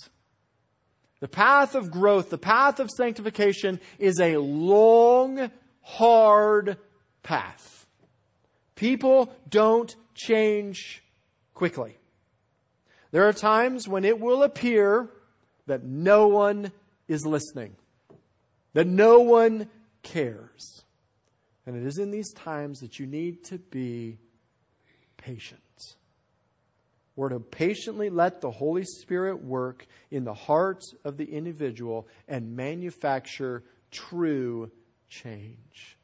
The 1.19 1.29
path 1.29 1.75
of 1.75 1.91
growth, 1.91 2.31
the 2.31 2.39
path 2.39 2.81
of 2.81 2.91
sanctification 2.91 3.81
is 3.99 4.21
a 4.21 4.37
long, 4.37 5.51
hard 5.81 6.79
path. 7.23 7.87
People 8.75 9.33
don't 9.49 9.95
change 10.15 11.03
quickly. 11.55 11.97
There 13.11 13.29
are 13.29 13.33
times 13.33 13.87
when 13.87 14.05
it 14.05 14.19
will 14.19 14.43
appear 14.43 15.11
that 15.67 15.85
no 15.85 16.29
one 16.29 16.73
is 17.09 17.27
listening, 17.27 17.77
that 18.75 18.87
no 18.87 19.21
one 19.21 19.69
cares. 20.03 20.83
And 21.67 21.77
it 21.77 21.87
is 21.87 21.99
in 21.99 22.11
these 22.11 22.33
times 22.33 22.81
that 22.81 22.99
you 22.99 23.07
need 23.07 23.45
to 23.45 23.59
be 23.59 24.19
patient. 25.17 25.61
We're 27.15 27.29
to 27.29 27.41
patiently 27.41 28.09
let 28.11 28.41
the 28.41 28.51
Holy 28.51 28.85
Spirit 28.85 29.45
work 29.45 29.87
in 30.11 30.25
the 30.25 30.35
hearts 30.35 30.95
of 31.05 31.19
the 31.19 31.27
individual 31.27 32.09
and 32.27 32.57
manufacture 32.57 33.63
true 33.91 34.71
change. 35.09 35.99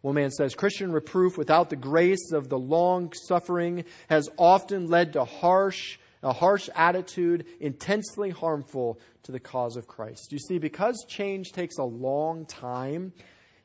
One 0.00 0.14
man 0.14 0.30
says 0.30 0.54
Christian 0.54 0.90
reproof 0.92 1.38
without 1.38 1.70
the 1.70 1.76
grace 1.76 2.32
of 2.32 2.48
the 2.48 2.58
long 2.58 3.12
suffering 3.26 3.84
has 4.08 4.28
often 4.38 4.88
led 4.88 5.14
to 5.14 5.24
harsh 5.24 5.98
a 6.24 6.32
harsh 6.32 6.68
attitude, 6.74 7.46
intensely 7.60 8.30
harmful 8.30 8.98
to 9.22 9.32
the 9.32 9.38
cause 9.38 9.76
of 9.76 9.86
Christ. 9.86 10.32
You 10.32 10.38
see, 10.38 10.58
because 10.58 11.04
change 11.06 11.52
takes 11.52 11.78
a 11.78 11.84
long 11.84 12.46
time, 12.46 13.12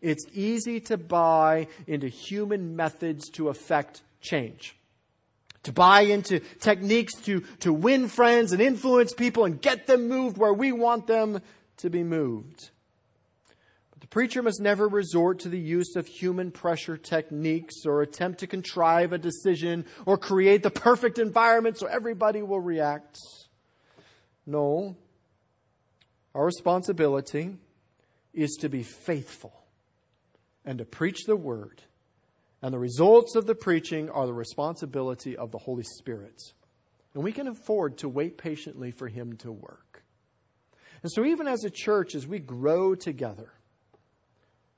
it's 0.02 0.26
easy 0.34 0.80
to 0.82 0.98
buy 0.98 1.67
into 1.88 2.08
human 2.08 2.76
methods 2.76 3.30
to 3.32 3.50
affect 3.50 4.02
change. 4.22 4.76
To 5.63 5.72
buy 5.72 6.02
into 6.02 6.39
techniques 6.60 7.13
to, 7.24 7.41
to 7.62 7.74
win 7.74 8.08
friends 8.08 8.52
and 8.52 8.62
influence 8.62 9.13
people 9.13 9.45
and 9.45 9.62
get 9.62 9.88
them 9.88 10.08
moved 10.08 10.38
where 10.38 10.54
we 10.54 10.72
want 10.72 11.08
them 11.08 11.41
to 11.78 11.89
be 11.89 12.04
moved. 12.04 12.69
Preacher 14.10 14.41
must 14.41 14.60
never 14.60 14.88
resort 14.88 15.39
to 15.39 15.50
the 15.50 15.60
use 15.60 15.95
of 15.95 16.08
human 16.08 16.50
pressure 16.50 16.98
techniques 16.98 17.86
or 17.86 18.02
attempt 18.02 18.39
to 18.39 18.48
contrive 18.48 19.13
a 19.13 19.19
decision 19.19 19.86
or 20.06 20.17
create 20.17 20.63
the 20.63 20.72
perfect 20.72 21.19
environment 21.19 21.78
so 21.78 21.86
everybody 21.86 22.41
will 22.41 22.60
react. 22.60 23.19
No. 24.48 24.98
Our 26.34 26.45
responsibility 26.45 27.58
is 28.34 28.58
to 28.62 28.69
be 28.69 28.82
faithful 28.82 29.54
and 30.65 30.80
to 30.80 30.86
preach 30.86 31.26
the 31.26 31.36
word. 31.36 31.84
And 32.62 32.74
the 32.74 32.80
results 32.80 33.36
of 33.36 33.45
the 33.45 33.56
preaching 33.56 34.10
are 34.10 34.26
the 34.26 34.34
responsibility 34.34 35.38
of 35.38 35.52
the 35.52 35.60
Holy 35.60 35.84
Spirit. 35.84 36.41
And 37.13 37.24
we 37.24 37.32
can 37.32 37.48
afford 37.48 38.00
to 38.00 38.10
wait 38.10 38.38
patiently 38.38 38.91
for 38.91 39.08
Him 39.08 39.38
to 39.38 39.52
work. 39.52 40.04
And 41.02 41.12
so, 41.12 41.24
even 41.24 41.48
as 41.48 41.63
a 41.63 41.69
church, 41.69 42.13
as 42.13 42.28
we 42.28 42.39
grow 42.39 42.93
together, 42.93 43.54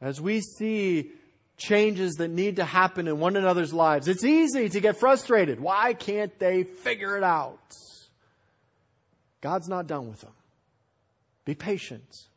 as 0.02 0.20
we 0.20 0.42
see 0.42 1.12
changes 1.58 2.16
that 2.16 2.30
need 2.30 2.56
to 2.56 2.66
happen 2.66 3.08
in 3.08 3.20
one 3.20 3.36
another's 3.36 3.74
lives, 3.74 4.08
it's 4.08 4.24
easy 4.24 4.68
to 4.70 4.80
get 4.80 4.98
frustrated. 4.98 5.60
Why 5.60 5.94
can't 5.94 6.38
they 6.40 6.64
figure 6.64 7.18
it 7.18 7.24
out? 7.24 7.60
God's 9.42 9.70
not 9.70 9.88
done 9.88 10.10
with 10.10 10.22
them. 10.22 10.34
Be 11.46 11.56
patient. 11.56 12.28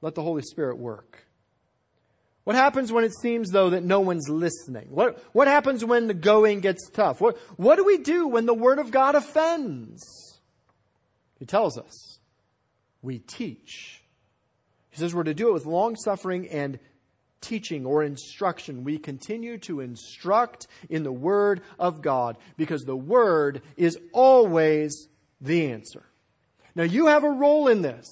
Let 0.00 0.14
the 0.14 0.22
Holy 0.22 0.42
Spirit 0.42 0.78
work. 0.78 1.24
What 2.44 2.56
happens 2.56 2.90
when 2.90 3.04
it 3.04 3.12
seems, 3.20 3.50
though, 3.50 3.70
that 3.70 3.84
no 3.84 4.00
one's 4.00 4.28
listening? 4.28 4.86
What, 4.90 5.22
what 5.34 5.48
happens 5.48 5.84
when 5.84 6.06
the 6.06 6.14
going 6.14 6.60
gets 6.60 6.88
tough? 6.88 7.20
What, 7.20 7.36
what 7.58 7.76
do 7.76 7.84
we 7.84 7.98
do 7.98 8.26
when 8.26 8.46
the 8.46 8.54
Word 8.54 8.78
of 8.78 8.90
God 8.90 9.14
offends? 9.14 10.02
He 11.38 11.44
tells 11.44 11.76
us 11.76 12.18
we 13.02 13.18
teach. 13.18 14.02
He 14.90 14.96
says 14.96 15.14
we're 15.14 15.24
to 15.24 15.34
do 15.34 15.50
it 15.50 15.52
with 15.52 15.66
long 15.66 15.94
suffering 15.96 16.48
and 16.48 16.78
teaching 17.40 17.86
or 17.86 18.02
instruction. 18.02 18.84
We 18.84 18.98
continue 18.98 19.58
to 19.58 19.80
instruct 19.80 20.66
in 20.88 21.02
the 21.02 21.12
Word 21.12 21.62
of 21.78 22.02
God 22.02 22.36
because 22.56 22.82
the 22.82 22.96
Word 22.96 23.62
is 23.76 23.98
always 24.12 25.08
the 25.40 25.70
answer. 25.70 26.04
Now 26.74 26.84
you 26.84 27.06
have 27.06 27.24
a 27.24 27.30
role 27.30 27.68
in 27.68 27.82
this. 27.82 28.06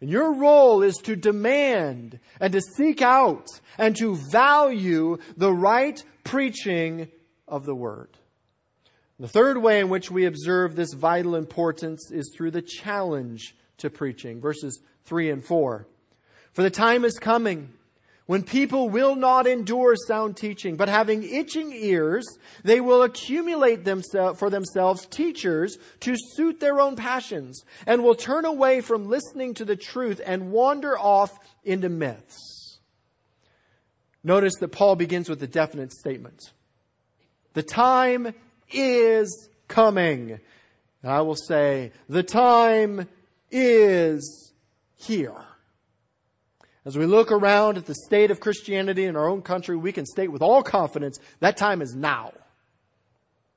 And 0.00 0.10
your 0.10 0.34
role 0.34 0.82
is 0.82 0.96
to 0.98 1.16
demand 1.16 2.18
and 2.38 2.52
to 2.52 2.60
seek 2.60 3.00
out 3.00 3.48
and 3.78 3.96
to 3.96 4.16
value 4.30 5.16
the 5.36 5.52
right 5.52 6.02
preaching 6.24 7.08
of 7.48 7.64
the 7.64 7.74
Word. 7.74 8.18
The 9.18 9.28
third 9.28 9.58
way 9.58 9.80
in 9.80 9.88
which 9.88 10.10
we 10.10 10.26
observe 10.26 10.74
this 10.74 10.92
vital 10.92 11.36
importance 11.36 12.10
is 12.10 12.30
through 12.36 12.50
the 12.50 12.62
challenge 12.62 13.54
to 13.78 13.88
preaching, 13.88 14.40
verses 14.40 14.82
3 15.04 15.30
and 15.30 15.44
4. 15.44 15.86
For 16.52 16.62
the 16.62 16.70
time 16.70 17.04
is 17.04 17.18
coming 17.18 17.70
when 18.26 18.42
people 18.42 18.88
will 18.88 19.14
not 19.14 19.46
endure 19.46 19.94
sound 20.06 20.36
teaching, 20.36 20.76
but 20.76 20.88
having 20.88 21.22
itching 21.22 21.72
ears, 21.72 22.26
they 22.62 22.80
will 22.80 23.02
accumulate 23.02 23.84
themselves, 23.84 24.38
for 24.38 24.48
themselves 24.48 25.06
teachers 25.06 25.76
to 26.00 26.16
suit 26.16 26.58
their 26.58 26.80
own 26.80 26.96
passions, 26.96 27.62
and 27.86 28.02
will 28.02 28.14
turn 28.14 28.46
away 28.46 28.80
from 28.80 29.08
listening 29.08 29.52
to 29.54 29.64
the 29.64 29.76
truth 29.76 30.20
and 30.24 30.50
wander 30.50 30.98
off 30.98 31.38
into 31.64 31.88
myths. 31.90 32.78
Notice 34.22 34.54
that 34.60 34.68
Paul 34.68 34.96
begins 34.96 35.28
with 35.28 35.42
a 35.42 35.46
definite 35.46 35.92
statement. 35.92 36.52
The 37.52 37.62
time 37.62 38.34
is 38.72 39.50
coming. 39.68 40.40
And 41.02 41.12
I 41.12 41.20
will 41.20 41.36
say, 41.36 41.92
the 42.08 42.22
time 42.22 43.06
is 43.50 44.52
here. 44.96 45.34
As 46.84 46.98
we 46.98 47.06
look 47.06 47.32
around 47.32 47.78
at 47.78 47.86
the 47.86 47.94
state 47.94 48.30
of 48.30 48.40
Christianity 48.40 49.04
in 49.04 49.16
our 49.16 49.28
own 49.28 49.40
country, 49.40 49.76
we 49.76 49.92
can 49.92 50.04
state 50.04 50.30
with 50.30 50.42
all 50.42 50.62
confidence 50.62 51.18
that 51.40 51.56
time 51.56 51.80
is 51.80 51.94
now. 51.94 52.32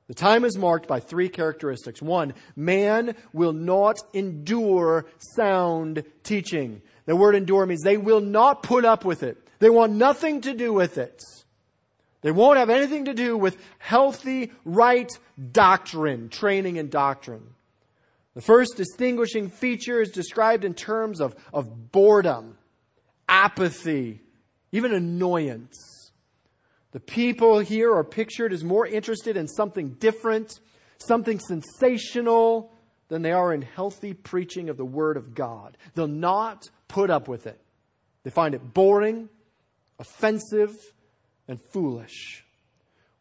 The 0.07 0.13
time 0.13 0.45
is 0.45 0.57
marked 0.57 0.87
by 0.87 1.01
three 1.01 1.27
characteristics. 1.27 2.01
One, 2.01 2.33
man 2.55 3.15
will 3.33 3.51
not 3.51 3.97
endure 4.13 5.05
sound 5.35 6.05
teaching. 6.23 6.81
The 7.05 7.15
word 7.15 7.35
endure 7.35 7.65
means 7.65 7.81
they 7.81 7.97
will 7.97 8.21
not 8.21 8.63
put 8.63 8.85
up 8.85 9.03
with 9.03 9.23
it. 9.23 9.37
They 9.59 9.69
want 9.69 9.93
nothing 9.93 10.41
to 10.41 10.53
do 10.53 10.71
with 10.71 10.97
it. 10.97 11.21
They 12.21 12.31
won't 12.31 12.57
have 12.57 12.69
anything 12.69 13.05
to 13.05 13.13
do 13.13 13.37
with 13.37 13.57
healthy, 13.79 14.51
right 14.63 15.11
doctrine, 15.51 16.29
training 16.29 16.77
and 16.77 16.89
doctrine. 16.89 17.43
The 18.33 18.41
first 18.41 18.77
distinguishing 18.77 19.49
feature 19.49 20.01
is 20.01 20.11
described 20.11 20.63
in 20.63 20.73
terms 20.73 21.19
of, 21.19 21.35
of 21.53 21.91
boredom, 21.91 22.57
apathy, 23.27 24.21
even 24.71 24.93
annoyance. 24.93 26.11
The 26.91 26.99
people 26.99 27.59
here 27.59 27.93
are 27.93 28.03
pictured 28.03 28.53
as 28.53 28.63
more 28.63 28.87
interested 28.87 29.37
in 29.37 29.47
something 29.47 29.91
different, 29.99 30.59
something 30.97 31.39
sensational, 31.39 32.71
than 33.09 33.21
they 33.21 33.31
are 33.31 33.53
in 33.53 33.61
healthy 33.61 34.13
preaching 34.13 34.69
of 34.69 34.77
the 34.77 34.85
Word 34.85 35.17
of 35.17 35.33
God. 35.33 35.77
They'll 35.95 36.07
not 36.07 36.69
put 36.87 37.09
up 37.09 37.27
with 37.27 37.47
it. 37.47 37.59
They 38.23 38.29
find 38.29 38.53
it 38.53 38.73
boring, 38.73 39.29
offensive, 39.99 40.75
and 41.47 41.59
foolish. 41.71 42.43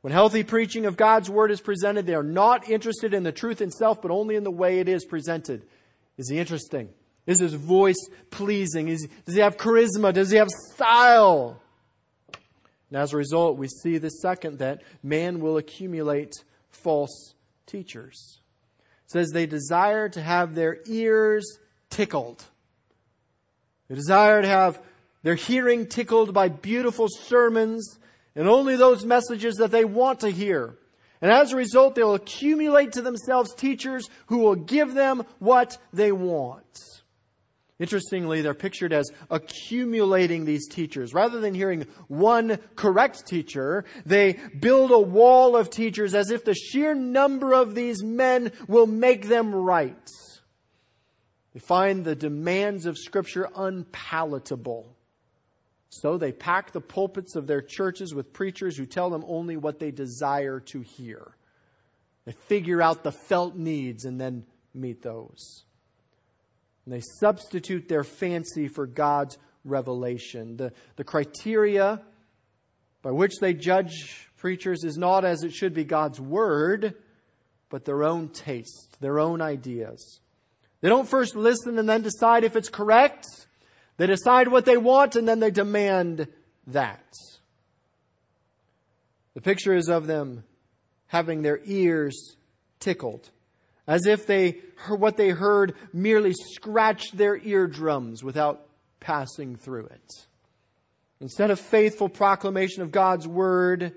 When 0.00 0.12
healthy 0.12 0.42
preaching 0.42 0.86
of 0.86 0.96
God's 0.96 1.30
Word 1.30 1.50
is 1.50 1.60
presented, 1.60 2.06
they 2.06 2.14
are 2.14 2.22
not 2.22 2.68
interested 2.68 3.14
in 3.14 3.22
the 3.22 3.32
truth 3.32 3.60
itself, 3.60 4.02
but 4.02 4.10
only 4.10 4.36
in 4.36 4.44
the 4.44 4.50
way 4.50 4.80
it 4.80 4.88
is 4.88 5.04
presented. 5.04 5.62
Is 6.16 6.30
he 6.30 6.38
interesting? 6.38 6.88
Is 7.26 7.40
his 7.40 7.54
voice 7.54 8.08
pleasing? 8.30 8.88
Is, 8.88 9.08
does 9.24 9.34
he 9.34 9.40
have 9.40 9.56
charisma? 9.56 10.12
Does 10.12 10.30
he 10.30 10.36
have 10.36 10.48
style? 10.72 11.60
And 12.90 12.98
as 12.98 13.12
a 13.12 13.16
result, 13.16 13.58
we 13.58 13.68
see 13.68 13.98
the 13.98 14.10
second 14.10 14.58
that 14.58 14.82
man 15.02 15.40
will 15.40 15.56
accumulate 15.56 16.32
false 16.70 17.34
teachers. 17.66 18.40
It 19.04 19.10
says 19.10 19.30
they 19.30 19.46
desire 19.46 20.08
to 20.10 20.22
have 20.22 20.54
their 20.54 20.78
ears 20.86 21.58
tickled. 21.90 22.44
They 23.88 23.96
desire 23.96 24.42
to 24.42 24.48
have 24.48 24.80
their 25.22 25.34
hearing 25.34 25.86
tickled 25.86 26.32
by 26.32 26.48
beautiful 26.48 27.08
sermons 27.08 27.98
and 28.36 28.48
only 28.48 28.76
those 28.76 29.04
messages 29.04 29.56
that 29.56 29.70
they 29.70 29.84
want 29.84 30.20
to 30.20 30.30
hear. 30.30 30.76
And 31.20 31.32
as 31.32 31.52
a 31.52 31.56
result, 31.56 31.94
they'll 31.94 32.14
accumulate 32.14 32.92
to 32.92 33.02
themselves 33.02 33.54
teachers 33.54 34.08
who 34.26 34.38
will 34.38 34.54
give 34.54 34.94
them 34.94 35.24
what 35.38 35.78
they 35.92 36.12
want. 36.12 37.02
Interestingly, 37.78 38.40
they're 38.40 38.54
pictured 38.54 38.94
as 38.94 39.10
accumulating 39.30 40.44
these 40.46 40.66
teachers. 40.66 41.12
Rather 41.12 41.40
than 41.40 41.52
hearing 41.52 41.86
one 42.08 42.58
correct 42.74 43.26
teacher, 43.26 43.84
they 44.06 44.38
build 44.58 44.90
a 44.90 44.98
wall 44.98 45.56
of 45.56 45.68
teachers 45.68 46.14
as 46.14 46.30
if 46.30 46.44
the 46.44 46.54
sheer 46.54 46.94
number 46.94 47.52
of 47.52 47.74
these 47.74 48.02
men 48.02 48.50
will 48.66 48.86
make 48.86 49.28
them 49.28 49.54
right. 49.54 50.08
They 51.52 51.60
find 51.60 52.02
the 52.04 52.14
demands 52.14 52.86
of 52.86 52.96
Scripture 52.96 53.48
unpalatable. 53.54 54.96
So 55.90 56.16
they 56.16 56.32
pack 56.32 56.72
the 56.72 56.80
pulpits 56.80 57.36
of 57.36 57.46
their 57.46 57.62
churches 57.62 58.14
with 58.14 58.32
preachers 58.32 58.78
who 58.78 58.86
tell 58.86 59.10
them 59.10 59.24
only 59.26 59.58
what 59.58 59.78
they 59.80 59.90
desire 59.90 60.60
to 60.60 60.80
hear. 60.80 61.36
They 62.24 62.32
figure 62.32 62.80
out 62.80 63.04
the 63.04 63.12
felt 63.12 63.54
needs 63.54 64.06
and 64.06 64.18
then 64.18 64.46
meet 64.74 65.02
those. 65.02 65.65
And 66.86 66.94
they 66.94 67.02
substitute 67.20 67.88
their 67.88 68.04
fancy 68.04 68.68
for 68.68 68.86
God's 68.86 69.36
revelation. 69.64 70.56
The, 70.56 70.72
the 70.94 71.04
criteria 71.04 72.00
by 73.02 73.10
which 73.10 73.34
they 73.40 73.52
judge 73.54 74.28
preachers 74.36 74.84
is 74.84 74.96
not 74.96 75.24
as 75.24 75.42
it 75.42 75.52
should 75.52 75.74
be 75.74 75.84
God's 75.84 76.20
word, 76.20 76.94
but 77.68 77.84
their 77.84 78.04
own 78.04 78.28
taste, 78.28 78.96
their 79.00 79.18
own 79.18 79.42
ideas. 79.42 80.20
They 80.80 80.88
don't 80.88 81.08
first 81.08 81.36
listen 81.36 81.78
and 81.78 81.88
then 81.88 82.02
decide 82.02 82.44
if 82.44 82.56
it's 82.56 82.68
correct. 82.68 83.26
They 83.96 84.06
decide 84.06 84.48
what 84.48 84.64
they 84.64 84.76
want 84.76 85.16
and 85.16 85.26
then 85.26 85.40
they 85.40 85.50
demand 85.50 86.28
that. 86.68 87.12
The 89.34 89.40
picture 89.40 89.74
is 89.74 89.88
of 89.88 90.06
them 90.06 90.44
having 91.08 91.42
their 91.42 91.60
ears 91.64 92.36
tickled, 92.80 93.30
as 93.86 94.06
if 94.06 94.26
they 94.26 94.60
what 94.88 95.16
they 95.16 95.30
heard 95.30 95.74
merely 95.92 96.32
scratched 96.34 97.16
their 97.16 97.36
eardrums 97.36 98.22
without 98.22 98.66
passing 99.00 99.56
through 99.56 99.86
it. 99.86 100.26
Instead 101.20 101.50
of 101.50 101.58
faithful 101.58 102.08
proclamation 102.08 102.82
of 102.82 102.92
God's 102.92 103.26
word, 103.26 103.92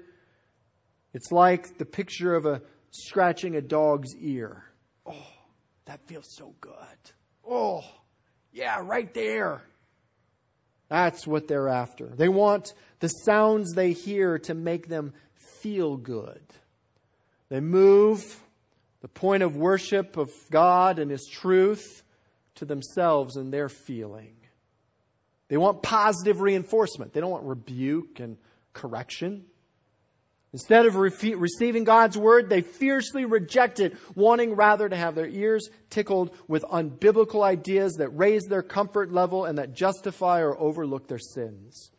it's 1.13 1.32
like 1.32 1.78
the 1.78 1.86
picture 1.86 2.34
of 2.34 2.45
a 2.45 2.62
scratching 2.91 3.56
a 3.56 3.62
dog's 3.62 4.15
ear. 4.15 4.63
Oh, 5.06 5.28
that 5.86 5.99
feels 6.08 6.28
so 6.36 6.54
good. 6.62 6.75
Oh, 7.47 7.84
yeah, 8.54 8.80
right 8.82 9.13
there. 9.13 9.63
That's 10.88 11.28
what 11.28 11.47
they're 11.47 11.67
after. 11.67 12.08
They 12.08 12.30
want 12.30 12.73
the 12.99 13.10
sounds 13.10 13.73
they 13.73 13.91
hear 13.91 14.39
to 14.39 14.54
make 14.54 14.88
them 14.88 15.13
feel 15.62 15.97
good. 15.97 16.41
They 17.49 17.60
move 17.60 18.41
the 19.02 19.08
point 19.08 19.44
of 19.44 19.56
worship 19.56 20.18
of 20.18 20.32
God 20.52 21.00
and 21.00 21.10
His 21.10 21.28
truth 21.28 22.04
to 22.56 22.66
themselves 22.66 23.36
and 23.36 23.54
their 23.54 23.70
feeling. 23.70 24.36
They 25.48 25.58
want 25.58 25.82
positive 25.82 26.42
reinforcement. 26.42 27.14
They 27.14 27.22
don't 27.22 27.32
want 27.32 27.46
rebuke 27.46 28.20
and 28.20 28.38
correction. 28.74 29.46
Instead 30.52 30.86
of 30.86 30.96
re- 30.96 31.36
receiving 31.36 31.84
God's 31.84 32.18
word, 32.18 32.50
they 32.50 32.62
fiercely 32.62 33.26
reject 33.26 33.80
it, 33.80 33.96
wanting 34.16 34.56
rather 34.56 34.90
to 34.90 34.96
have 34.96 35.14
their 35.14 35.28
ears 35.28 35.70
tickled 35.90 36.36
with 36.48 36.64
unbiblical 36.64 37.44
ideas 37.44 37.94
that 37.96 38.10
raise 38.10 38.46
their 38.46 38.64
comfort 38.64 39.12
level 39.12 39.46
and 39.46 39.58
that 39.60 39.74
justify 39.74 40.42
or 40.42 40.60
overlook 40.60 41.08
their 41.08 41.20
sins. 41.20 41.92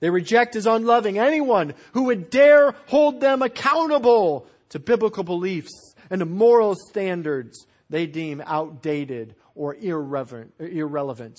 They 0.00 0.10
reject 0.10 0.56
as 0.56 0.66
unloving 0.66 1.18
anyone 1.18 1.74
who 1.92 2.04
would 2.04 2.28
dare 2.28 2.72
hold 2.86 3.20
them 3.20 3.40
accountable 3.40 4.48
to 4.70 4.80
biblical 4.80 5.22
beliefs 5.22 5.91
and 6.12 6.20
to 6.20 6.26
moral 6.26 6.74
standards 6.74 7.66
they 7.88 8.06
deem 8.06 8.42
outdated 8.44 9.34
or 9.54 9.74
irrelevant, 9.76 10.52
irrelevant 10.58 11.38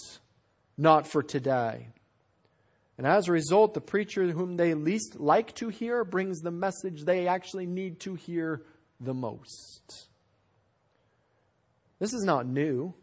not 0.78 1.08
for 1.08 1.22
today. 1.22 1.90
And 2.98 3.06
as 3.06 3.28
a 3.28 3.32
result, 3.32 3.76
the 3.76 3.82
preacher 3.82 4.32
whom 4.32 4.58
they 4.58 4.74
least 4.74 5.20
like 5.20 5.54
to 5.56 5.70
hear 5.70 6.04
brings 6.04 6.42
the 6.42 6.50
message 6.50 7.04
they 7.04 7.28
actually 7.28 7.68
need 7.68 8.00
to 8.02 8.16
hear 8.16 8.64
the 9.00 9.14
most. 9.14 10.08
This 12.00 12.14
is 12.14 12.24
not 12.24 12.48
new. 12.48 12.96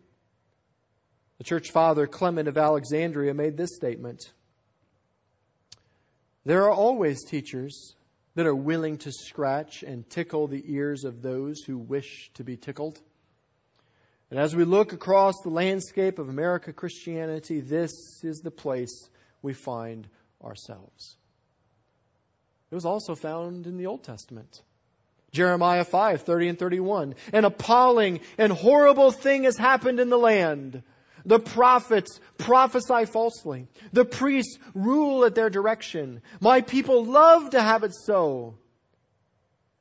The 1.38 1.44
church 1.44 1.70
father 1.70 2.08
Clement 2.08 2.48
of 2.48 2.58
Alexandria 2.58 3.32
made 3.32 3.56
this 3.56 3.76
statement 3.76 4.32
There 6.44 6.64
are 6.64 6.72
always 6.72 7.22
teachers 7.24 7.94
that 8.34 8.46
are 8.46 8.54
willing 8.54 8.96
to 8.98 9.12
scratch 9.12 9.82
and 9.82 10.08
tickle 10.08 10.46
the 10.46 10.62
ears 10.66 11.04
of 11.04 11.22
those 11.22 11.62
who 11.62 11.76
wish 11.76 12.30
to 12.34 12.44
be 12.44 12.56
tickled. 12.56 13.00
And 14.30 14.38
as 14.38 14.54
we 14.54 14.64
look 14.64 14.92
across 14.92 15.40
the 15.42 15.50
landscape 15.50 16.18
of 16.18 16.28
America 16.28 16.72
Christianity, 16.72 17.60
this 17.60 18.22
is 18.22 18.40
the 18.40 18.50
place 18.52 19.10
we 19.42 19.52
find 19.52 20.08
ourselves. 20.42 21.16
It 22.70 22.74
was 22.76 22.84
also 22.84 23.16
found 23.16 23.66
in 23.66 23.76
the 23.76 23.86
Old 23.86 24.04
Testament. 24.04 24.62
Jeremiah 25.32 25.84
5, 25.84 26.22
30 26.22 26.48
and 26.48 26.58
31. 26.58 27.14
An 27.32 27.44
appalling 27.44 28.20
and 28.38 28.52
horrible 28.52 29.10
thing 29.10 29.44
has 29.44 29.56
happened 29.56 29.98
in 29.98 30.08
the 30.08 30.18
land. 30.18 30.82
The 31.24 31.38
prophets 31.38 32.20
prophesy 32.38 33.04
falsely. 33.06 33.68
The 33.92 34.04
priests 34.04 34.58
rule 34.74 35.24
at 35.24 35.34
their 35.34 35.50
direction. 35.50 36.22
My 36.40 36.60
people 36.60 37.04
love 37.04 37.50
to 37.50 37.62
have 37.62 37.84
it 37.84 37.92
so. 37.94 38.56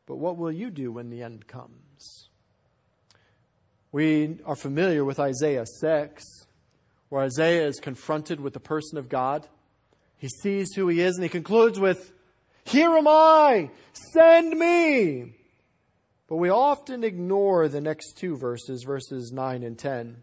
But 0.05 0.17
what 0.17 0.37
will 0.37 0.51
you 0.51 0.69
do 0.69 0.91
when 0.91 1.09
the 1.09 1.23
end 1.23 1.47
comes? 1.47 2.29
We 3.91 4.37
are 4.45 4.55
familiar 4.55 5.03
with 5.03 5.19
Isaiah 5.19 5.65
6 5.65 6.23
where 7.09 7.23
Isaiah 7.23 7.67
is 7.67 7.79
confronted 7.79 8.39
with 8.39 8.53
the 8.53 8.59
person 8.59 8.97
of 8.97 9.09
God. 9.09 9.47
He 10.17 10.29
sees 10.29 10.73
who 10.73 10.87
he 10.87 11.01
is 11.01 11.15
and 11.15 11.23
he 11.23 11.29
concludes 11.29 11.79
with, 11.79 12.13
Here 12.63 12.91
am 12.95 13.07
I, 13.07 13.71
send 14.13 14.57
me. 14.57 15.33
But 16.27 16.35
we 16.35 16.49
often 16.49 17.03
ignore 17.03 17.67
the 17.67 17.81
next 17.81 18.13
two 18.17 18.37
verses, 18.37 18.83
verses 18.83 19.31
9 19.31 19.63
and 19.63 19.77
10. 19.77 20.21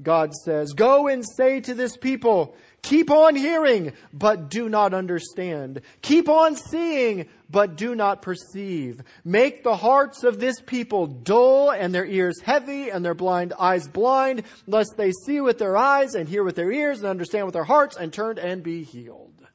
God 0.00 0.32
says, 0.34 0.72
Go 0.72 1.08
and 1.08 1.22
say 1.36 1.60
to 1.60 1.74
this 1.74 1.96
people, 1.98 2.56
keep 2.80 3.10
on 3.10 3.36
hearing, 3.36 3.92
but 4.12 4.48
do 4.48 4.68
not 4.68 4.94
understand. 4.94 5.82
Keep 6.00 6.30
on 6.30 6.56
seeing, 6.56 7.28
but 7.50 7.76
do 7.76 7.94
not 7.94 8.22
perceive. 8.22 9.02
Make 9.22 9.62
the 9.62 9.76
hearts 9.76 10.24
of 10.24 10.40
this 10.40 10.60
people 10.62 11.06
dull 11.06 11.70
and 11.70 11.94
their 11.94 12.06
ears 12.06 12.40
heavy 12.40 12.88
and 12.88 13.04
their 13.04 13.14
blind 13.14 13.52
eyes 13.58 13.86
blind, 13.86 14.44
lest 14.66 14.96
they 14.96 15.12
see 15.26 15.42
with 15.42 15.58
their 15.58 15.76
eyes 15.76 16.14
and 16.14 16.26
hear 16.26 16.42
with 16.42 16.56
their 16.56 16.72
ears 16.72 16.98
and 17.00 17.06
understand 17.06 17.44
with 17.44 17.52
their 17.52 17.64
hearts 17.64 17.96
and 17.96 18.12
turn 18.12 18.38
and 18.38 18.62
be 18.62 18.84
healed. 18.84 19.46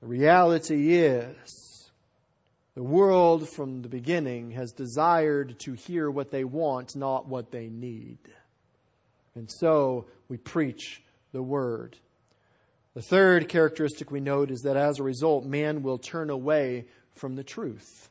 The 0.00 0.06
reality 0.06 0.94
is 0.94 1.90
The 2.74 2.82
world 2.82 3.48
from 3.48 3.82
the 3.82 3.88
beginning 3.88 4.52
has 4.52 4.72
desired 4.72 5.58
to 5.60 5.72
hear 5.72 6.10
what 6.10 6.30
they 6.30 6.44
want, 6.44 6.94
not 6.96 7.26
what 7.26 7.50
they 7.50 7.68
need. 7.68 8.18
And 9.34 9.50
so 9.50 10.06
we 10.28 10.36
preach 10.36 11.02
the 11.32 11.42
word. 11.42 11.96
The 12.94 13.02
third 13.02 13.48
characteristic 13.48 14.10
we 14.10 14.20
note 14.20 14.50
is 14.50 14.62
that 14.62 14.76
as 14.76 14.98
a 14.98 15.04
result, 15.04 15.44
man 15.44 15.82
will 15.82 15.98
turn 15.98 16.28
away 16.28 16.86
from 17.14 17.36
the 17.36 17.44
truth. 17.44 18.10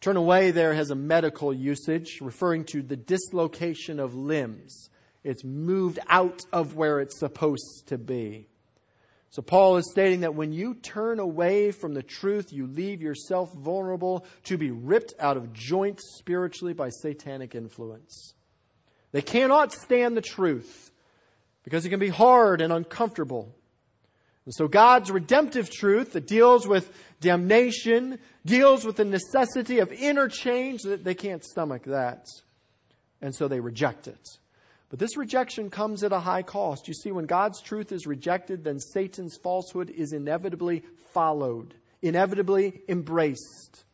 Turn 0.00 0.16
away 0.16 0.50
there 0.50 0.74
has 0.74 0.90
a 0.90 0.94
medical 0.94 1.52
usage 1.52 2.20
referring 2.20 2.64
to 2.66 2.82
the 2.82 2.96
dislocation 2.96 3.98
of 4.00 4.14
limbs. 4.14 4.88
It's 5.24 5.44
moved 5.44 5.98
out 6.08 6.42
of 6.52 6.76
where 6.76 7.00
it's 7.00 7.18
supposed 7.18 7.88
to 7.88 7.98
be. 7.98 8.48
So 9.30 9.42
Paul 9.42 9.76
is 9.76 9.90
stating 9.90 10.20
that 10.20 10.34
when 10.34 10.52
you 10.52 10.74
turn 10.74 11.18
away 11.18 11.70
from 11.70 11.92
the 11.92 12.02
truth, 12.02 12.52
you 12.52 12.66
leave 12.66 13.02
yourself 13.02 13.52
vulnerable 13.52 14.24
to 14.44 14.56
be 14.56 14.70
ripped 14.70 15.12
out 15.18 15.36
of 15.36 15.52
joint 15.52 16.00
spiritually 16.00 16.72
by 16.72 16.88
satanic 16.88 17.54
influence. 17.54 18.34
They 19.16 19.22
cannot 19.22 19.72
stand 19.72 20.14
the 20.14 20.20
truth 20.20 20.90
because 21.64 21.86
it 21.86 21.88
can 21.88 21.98
be 21.98 22.10
hard 22.10 22.60
and 22.60 22.70
uncomfortable. 22.70 23.48
And 24.44 24.52
so 24.54 24.68
God's 24.68 25.10
redemptive 25.10 25.70
truth 25.70 26.12
that 26.12 26.26
deals 26.26 26.68
with 26.68 26.92
damnation, 27.22 28.18
deals 28.44 28.84
with 28.84 28.96
the 28.96 29.06
necessity 29.06 29.78
of 29.78 29.90
interchange, 29.90 30.82
that 30.82 31.02
they 31.02 31.14
can't 31.14 31.42
stomach 31.42 31.84
that. 31.84 32.26
And 33.22 33.34
so 33.34 33.48
they 33.48 33.58
reject 33.58 34.06
it. 34.06 34.20
But 34.90 34.98
this 34.98 35.16
rejection 35.16 35.70
comes 35.70 36.04
at 36.04 36.12
a 36.12 36.20
high 36.20 36.42
cost. 36.42 36.86
You 36.86 36.92
see, 36.92 37.10
when 37.10 37.24
God's 37.24 37.62
truth 37.62 37.92
is 37.92 38.06
rejected, 38.06 38.64
then 38.64 38.78
Satan's 38.78 39.38
falsehood 39.42 39.88
is 39.88 40.12
inevitably 40.12 40.82
followed, 41.14 41.72
inevitably 42.02 42.82
embraced. 42.86 43.84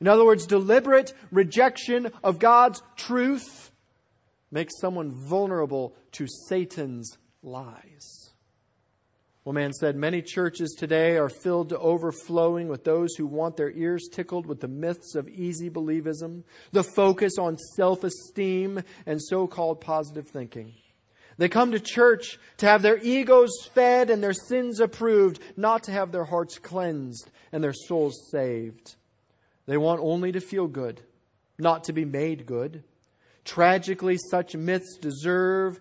In 0.00 0.06
other 0.06 0.24
words, 0.24 0.46
deliberate 0.46 1.14
rejection 1.32 2.12
of 2.22 2.38
God's 2.38 2.80
truth 2.94 3.71
makes 4.52 4.78
someone 4.78 5.10
vulnerable 5.10 5.96
to 6.12 6.28
Satan's 6.48 7.18
lies. 7.42 8.30
One 9.42 9.56
man 9.56 9.72
said, 9.72 9.96
Many 9.96 10.22
churches 10.22 10.76
today 10.78 11.16
are 11.16 11.28
filled 11.28 11.70
to 11.70 11.78
overflowing 11.78 12.68
with 12.68 12.84
those 12.84 13.16
who 13.16 13.26
want 13.26 13.56
their 13.56 13.72
ears 13.72 14.08
tickled 14.12 14.46
with 14.46 14.60
the 14.60 14.68
myths 14.68 15.16
of 15.16 15.28
easy 15.28 15.68
believism, 15.68 16.44
the 16.70 16.84
focus 16.84 17.38
on 17.38 17.56
self 17.74 18.04
esteem, 18.04 18.84
and 19.04 19.20
so 19.20 19.48
called 19.48 19.80
positive 19.80 20.28
thinking. 20.28 20.74
They 21.38 21.48
come 21.48 21.72
to 21.72 21.80
church 21.80 22.38
to 22.58 22.66
have 22.66 22.82
their 22.82 22.98
egos 23.02 23.50
fed 23.74 24.10
and 24.10 24.22
their 24.22 24.34
sins 24.34 24.78
approved, 24.78 25.40
not 25.56 25.82
to 25.84 25.92
have 25.92 26.12
their 26.12 26.24
hearts 26.24 26.58
cleansed 26.58 27.30
and 27.50 27.64
their 27.64 27.72
souls 27.72 28.28
saved. 28.30 28.94
They 29.66 29.76
want 29.76 30.00
only 30.02 30.30
to 30.32 30.40
feel 30.40 30.68
good, 30.68 31.00
not 31.58 31.84
to 31.84 31.92
be 31.92 32.04
made 32.04 32.46
good. 32.46 32.84
Tragically, 33.44 34.18
such 34.30 34.54
myths 34.54 34.96
deserve 34.98 35.80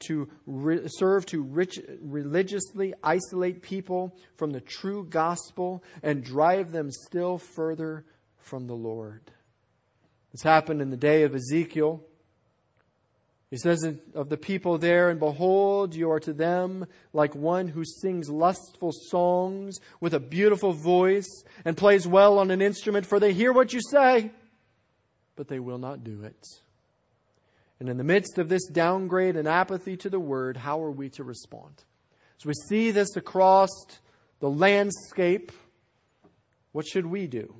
to 0.00 0.28
re- 0.46 0.82
serve 0.86 1.26
to 1.26 1.42
rich, 1.42 1.78
religiously 2.00 2.94
isolate 3.02 3.62
people 3.62 4.16
from 4.36 4.50
the 4.50 4.60
true 4.60 5.06
gospel 5.08 5.82
and 6.02 6.24
drive 6.24 6.72
them 6.72 6.90
still 6.90 7.38
further 7.38 8.04
from 8.38 8.66
the 8.66 8.74
Lord. 8.74 9.30
This 10.32 10.42
happened 10.42 10.80
in 10.80 10.90
the 10.90 10.96
day 10.96 11.22
of 11.22 11.34
Ezekiel. 11.34 12.02
He 13.50 13.58
says 13.58 13.84
of 14.14 14.30
the 14.30 14.38
people 14.38 14.78
there, 14.78 15.10
and 15.10 15.20
behold, 15.20 15.94
you 15.94 16.10
are 16.10 16.20
to 16.20 16.32
them 16.32 16.86
like 17.12 17.34
one 17.34 17.68
who 17.68 17.84
sings 17.84 18.30
lustful 18.30 18.92
songs 18.92 19.78
with 20.00 20.14
a 20.14 20.20
beautiful 20.20 20.72
voice 20.72 21.44
and 21.66 21.76
plays 21.76 22.06
well 22.06 22.38
on 22.38 22.50
an 22.50 22.62
instrument, 22.62 23.04
for 23.04 23.20
they 23.20 23.34
hear 23.34 23.52
what 23.52 23.74
you 23.74 23.80
say, 23.90 24.30
but 25.36 25.48
they 25.48 25.60
will 25.60 25.76
not 25.76 26.02
do 26.02 26.22
it. 26.24 26.61
And 27.82 27.88
in 27.88 27.96
the 27.96 28.04
midst 28.04 28.38
of 28.38 28.48
this 28.48 28.64
downgrade 28.68 29.34
and 29.34 29.48
apathy 29.48 29.96
to 29.96 30.08
the 30.08 30.20
word, 30.20 30.56
how 30.56 30.80
are 30.84 30.90
we 30.92 31.08
to 31.08 31.24
respond? 31.24 31.82
As 32.38 32.46
we 32.46 32.52
see 32.68 32.92
this 32.92 33.16
across 33.16 33.70
the 34.38 34.48
landscape, 34.48 35.50
what 36.70 36.86
should 36.86 37.06
we 37.06 37.26
do? 37.26 37.56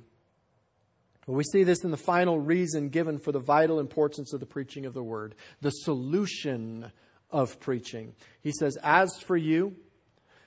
Well, 1.27 1.35
we 1.35 1.43
see 1.43 1.65
this 1.65 1.83
in 1.83 1.91
the 1.91 1.97
final 1.97 2.39
reason 2.39 2.87
given 2.87 3.19
for 3.19 3.33
the 3.33 3.41
vital 3.41 3.81
importance 3.81 4.31
of 4.31 4.39
the 4.39 4.45
preaching 4.45 4.85
of 4.85 4.93
the 4.93 5.03
word, 5.03 5.35
the 5.59 5.71
solution 5.71 6.93
of 7.29 7.59
preaching. 7.59 8.15
He 8.39 8.53
says, 8.53 8.77
As 8.81 9.19
for 9.19 9.35
you, 9.35 9.75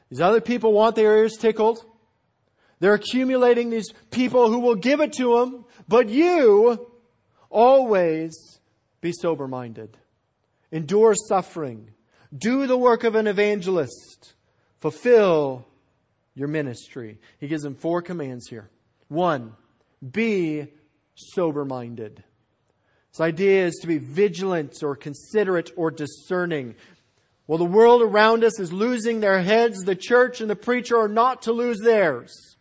these 0.08 0.22
other 0.22 0.40
people 0.40 0.72
want 0.72 0.96
their 0.96 1.18
ears 1.18 1.36
tickled. 1.36 1.84
They're 2.80 2.94
accumulating 2.94 3.68
these 3.68 3.92
people 4.10 4.50
who 4.50 4.60
will 4.60 4.76
give 4.76 5.00
it 5.02 5.12
to 5.18 5.38
them, 5.38 5.66
but 5.86 6.08
you 6.08 6.92
always 7.50 8.55
be 9.00 9.12
sober 9.12 9.46
minded. 9.46 9.96
Endure 10.72 11.14
suffering. 11.28 11.90
Do 12.36 12.66
the 12.66 12.78
work 12.78 13.04
of 13.04 13.14
an 13.14 13.26
evangelist. 13.26 14.34
Fulfill 14.78 15.66
your 16.34 16.48
ministry. 16.48 17.18
He 17.38 17.48
gives 17.48 17.62
them 17.62 17.74
four 17.74 18.02
commands 18.02 18.48
here. 18.48 18.70
One, 19.08 19.54
be 20.12 20.68
sober 21.14 21.64
minded. 21.64 22.22
This 23.12 23.20
idea 23.20 23.66
is 23.66 23.76
to 23.80 23.86
be 23.86 23.98
vigilant 23.98 24.82
or 24.82 24.94
considerate 24.94 25.70
or 25.76 25.90
discerning. 25.90 26.74
While 27.46 27.58
the 27.58 27.64
world 27.64 28.02
around 28.02 28.44
us 28.44 28.60
is 28.60 28.72
losing 28.72 29.20
their 29.20 29.40
heads, 29.40 29.78
the 29.78 29.96
church 29.96 30.40
and 30.40 30.50
the 30.50 30.56
preacher 30.56 30.98
are 30.98 31.08
not 31.08 31.42
to 31.42 31.52
lose 31.52 31.78
theirs. 31.80 32.56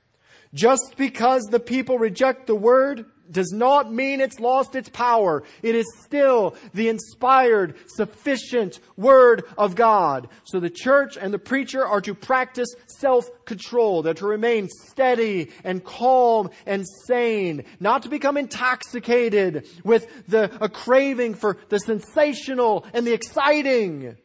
Just 0.53 0.95
because 0.95 1.43
the 1.43 1.59
people 1.59 1.99
reject 1.99 2.47
the 2.47 2.55
word 2.55 3.05
does 3.31 3.51
not 3.51 3.91
mean 3.91 4.21
it's 4.21 4.39
lost 4.39 4.75
its 4.75 4.89
power. 4.89 5.43
It 5.61 5.75
is 5.75 5.85
still 6.03 6.55
the 6.73 6.89
inspired, 6.89 7.75
sufficient 7.87 8.79
Word 8.97 9.43
of 9.57 9.75
God. 9.75 10.27
So 10.45 10.59
the 10.59 10.69
church 10.69 11.17
and 11.17 11.33
the 11.33 11.39
preacher 11.39 11.85
are 11.85 12.01
to 12.01 12.13
practice 12.13 12.69
self-control. 12.87 14.03
They're 14.03 14.13
to 14.15 14.27
remain 14.27 14.69
steady 14.87 15.51
and 15.63 15.83
calm 15.83 16.49
and 16.65 16.85
sane. 17.07 17.63
Not 17.79 18.03
to 18.03 18.09
become 18.09 18.37
intoxicated 18.37 19.67
with 19.83 20.27
the, 20.27 20.51
a 20.61 20.69
craving 20.69 21.35
for 21.35 21.57
the 21.69 21.79
sensational 21.79 22.85
and 22.93 23.05
the 23.05 23.13
exciting. 23.13 24.17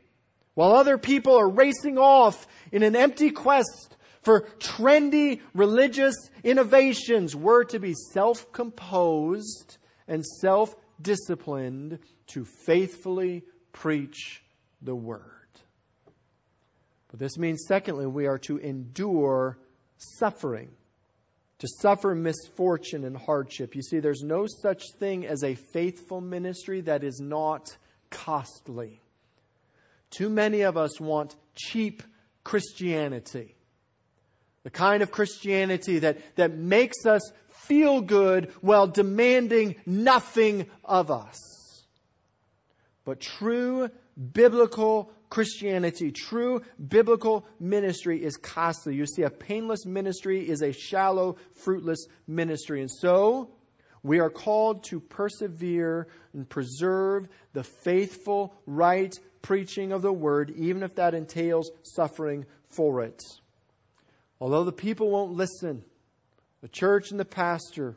While 0.54 0.74
other 0.74 0.98
people 0.98 1.36
are 1.38 1.48
racing 1.48 1.96
off 1.98 2.46
in 2.72 2.82
an 2.82 2.96
empty 2.96 3.30
quest 3.30 3.96
for 4.22 4.42
trendy 4.58 5.40
religious 5.54 6.14
innovations 6.44 7.34
were 7.34 7.64
to 7.64 7.78
be 7.78 7.94
self 8.12 8.52
composed 8.52 9.78
and 10.06 10.24
self 10.24 10.74
disciplined 11.00 11.98
to 12.28 12.44
faithfully 12.44 13.44
preach 13.72 14.42
the 14.82 14.94
word. 14.94 15.22
But 17.08 17.18
this 17.18 17.38
means, 17.38 17.64
secondly, 17.66 18.06
we 18.06 18.26
are 18.26 18.38
to 18.38 18.58
endure 18.58 19.58
suffering, 19.96 20.70
to 21.58 21.68
suffer 21.80 22.14
misfortune 22.14 23.04
and 23.04 23.16
hardship. 23.16 23.74
You 23.74 23.82
see, 23.82 23.98
there's 24.00 24.22
no 24.22 24.46
such 24.62 24.82
thing 24.98 25.26
as 25.26 25.42
a 25.42 25.54
faithful 25.54 26.20
ministry 26.20 26.82
that 26.82 27.02
is 27.02 27.20
not 27.20 27.76
costly. 28.10 29.00
Too 30.10 30.28
many 30.28 30.62
of 30.62 30.76
us 30.76 31.00
want 31.00 31.36
cheap 31.54 32.02
Christianity. 32.44 33.56
The 34.62 34.70
kind 34.70 35.02
of 35.02 35.10
Christianity 35.10 36.00
that, 36.00 36.36
that 36.36 36.54
makes 36.56 37.06
us 37.06 37.32
feel 37.48 38.00
good 38.00 38.52
while 38.60 38.86
demanding 38.86 39.76
nothing 39.86 40.66
of 40.84 41.10
us. 41.10 41.38
But 43.04 43.20
true 43.20 43.90
biblical 44.32 45.12
Christianity, 45.30 46.10
true 46.10 46.62
biblical 46.88 47.46
ministry 47.60 48.22
is 48.22 48.36
costly. 48.36 48.96
You 48.96 49.06
see, 49.06 49.22
a 49.22 49.30
painless 49.30 49.86
ministry 49.86 50.48
is 50.48 50.60
a 50.60 50.72
shallow, 50.72 51.36
fruitless 51.54 52.06
ministry. 52.26 52.80
And 52.80 52.90
so, 52.90 53.50
we 54.02 54.18
are 54.18 54.30
called 54.30 54.84
to 54.84 54.98
persevere 54.98 56.08
and 56.32 56.48
preserve 56.48 57.28
the 57.52 57.62
faithful, 57.62 58.54
right 58.66 59.14
preaching 59.42 59.92
of 59.92 60.02
the 60.02 60.12
word, 60.12 60.50
even 60.56 60.82
if 60.82 60.94
that 60.96 61.14
entails 61.14 61.70
suffering 61.82 62.46
for 62.68 63.02
it. 63.02 63.22
Although 64.40 64.64
the 64.64 64.72
people 64.72 65.10
won't 65.10 65.32
listen, 65.32 65.84
the 66.62 66.68
church 66.68 67.10
and 67.10 67.20
the 67.20 67.24
pastor 67.24 67.96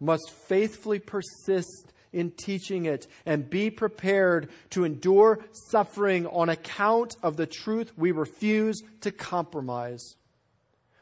must 0.00 0.30
faithfully 0.30 0.98
persist 0.98 1.92
in 2.12 2.30
teaching 2.30 2.86
it 2.86 3.06
and 3.24 3.50
be 3.50 3.70
prepared 3.70 4.48
to 4.70 4.84
endure 4.84 5.38
suffering 5.70 6.26
on 6.26 6.48
account 6.48 7.14
of 7.22 7.36
the 7.36 7.46
truth 7.46 7.92
we 7.96 8.10
refuse 8.10 8.80
to 9.02 9.10
compromise. 9.10 10.16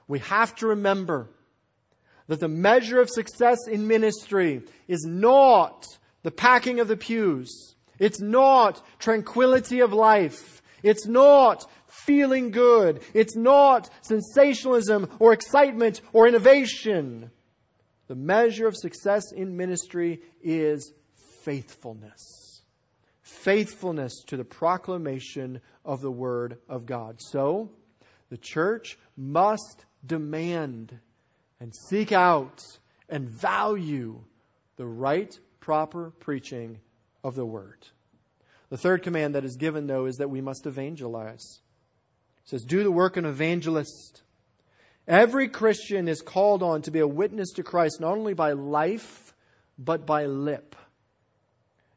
We 0.07 0.19
have 0.21 0.55
to 0.57 0.67
remember 0.67 1.31
that 2.27 2.41
the 2.41 2.49
measure 2.49 3.01
of 3.01 3.11
success 3.11 3.59
in 3.71 3.87
ministry 3.87 4.63
is 4.89 5.05
not 5.05 5.87
the 6.23 6.31
packing 6.31 6.81
of 6.81 6.89
the 6.89 6.97
pews. 6.97 7.75
It's 7.99 8.21
not 8.21 8.83
tranquility 8.99 9.81
of 9.81 9.93
life. 9.93 10.63
It's 10.83 11.07
not 11.07 11.65
feeling 12.03 12.51
good. 12.51 13.03
It's 13.13 13.37
not 13.37 13.91
sensationalism 14.03 15.09
or 15.19 15.33
excitement 15.33 16.01
or 16.13 16.27
innovation. 16.27 17.31
the 18.07 18.15
measure 18.15 18.67
of 18.67 18.77
success 18.77 19.33
in 19.33 19.57
ministry 19.57 20.21
is 20.43 20.93
faithfulness. 21.43 22.63
Faithfulness 23.23 24.23
to 24.27 24.37
the 24.37 24.45
proclamation 24.45 25.61
of 25.85 26.01
the 26.01 26.11
Word 26.11 26.59
of 26.69 26.85
God. 26.85 27.17
So, 27.21 27.71
the 28.31 28.37
church 28.37 28.99
must 29.17 29.87
demand 30.05 30.99
and 31.61 31.75
seek 31.89 32.13
out 32.13 32.79
and 33.09 33.29
value 33.29 34.25
the 34.77 34.87
right, 34.87 35.39
proper 35.61 36.11
preaching 36.21 36.81
of 37.23 37.35
the 37.35 37.47
Word. 37.47 37.87
The 38.71 38.77
third 38.77 39.03
command 39.03 39.35
that 39.35 39.45
is 39.45 39.57
given, 39.57 39.87
though, 39.87 40.07
is 40.07 40.17
that 40.17 40.31
we 40.31 40.41
must 40.41 40.67
evangelize. 40.67 41.61
It 42.45 42.51
says, 42.51 42.65
Do 42.65 42.83
the 42.83 42.91
work 42.91 43.17
of 43.17 43.25
an 43.25 43.31
evangelist. 43.31 44.23
Every 45.07 45.49
Christian 45.49 46.09
is 46.09 46.23
called 46.23 46.63
on 46.63 46.83
to 46.83 46.91
be 46.91 47.01
a 47.01 47.07
witness 47.07 47.53
to 47.53 47.63
Christ 47.63 48.01
not 48.01 48.17
only 48.17 48.35
by 48.35 48.53
life, 48.53 49.35
but 49.79 50.07
by 50.07 50.27
lip. 50.27 50.77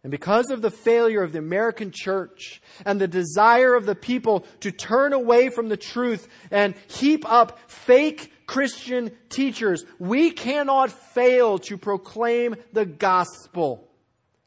And 0.03 0.11
because 0.11 0.51
of 0.51 0.61
the 0.61 0.71
failure 0.71 1.23
of 1.23 1.33
the 1.33 1.39
American 1.39 1.91
church 1.93 2.61
and 2.85 2.99
the 2.99 3.07
desire 3.07 3.75
of 3.75 3.85
the 3.85 3.95
people 3.95 4.45
to 4.61 4.71
turn 4.71 5.11
away 5.11 5.49
from 5.49 5.69
the 5.69 5.77
truth 5.77 6.29
and 6.51 6.75
heap 6.87 7.29
up 7.29 7.59
fake 7.69 8.31
Christian 8.45 9.11
teachers, 9.29 9.83
we 9.99 10.31
cannot 10.31 10.91
fail 10.91 11.59
to 11.59 11.77
proclaim 11.77 12.55
the 12.71 12.85
gospel. 12.85 13.89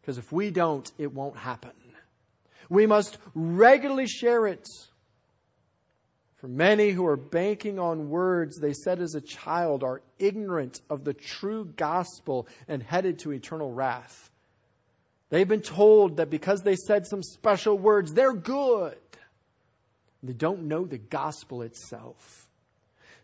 Because 0.00 0.16
if 0.16 0.32
we 0.32 0.50
don't, 0.50 0.90
it 0.96 1.12
won't 1.12 1.36
happen. 1.36 1.72
We 2.70 2.86
must 2.86 3.18
regularly 3.34 4.06
share 4.06 4.46
it. 4.46 4.66
For 6.40 6.48
many 6.48 6.90
who 6.90 7.06
are 7.06 7.18
banking 7.18 7.78
on 7.78 8.08
words 8.08 8.58
they 8.58 8.72
said 8.72 9.00
as 9.00 9.14
a 9.14 9.20
child 9.20 9.84
are 9.84 10.00
ignorant 10.18 10.80
of 10.88 11.04
the 11.04 11.12
true 11.12 11.66
gospel 11.76 12.48
and 12.66 12.82
headed 12.82 13.18
to 13.20 13.32
eternal 13.32 13.70
wrath. 13.70 14.30
They've 15.28 15.46
been 15.46 15.60
told 15.60 16.16
that 16.16 16.30
because 16.30 16.62
they 16.62 16.76
said 16.76 17.06
some 17.06 17.22
special 17.22 17.76
words, 17.76 18.14
they're 18.14 18.32
good. 18.32 18.96
They 20.22 20.32
don't 20.32 20.62
know 20.62 20.86
the 20.86 20.98
gospel 20.98 21.60
itself. 21.60 22.48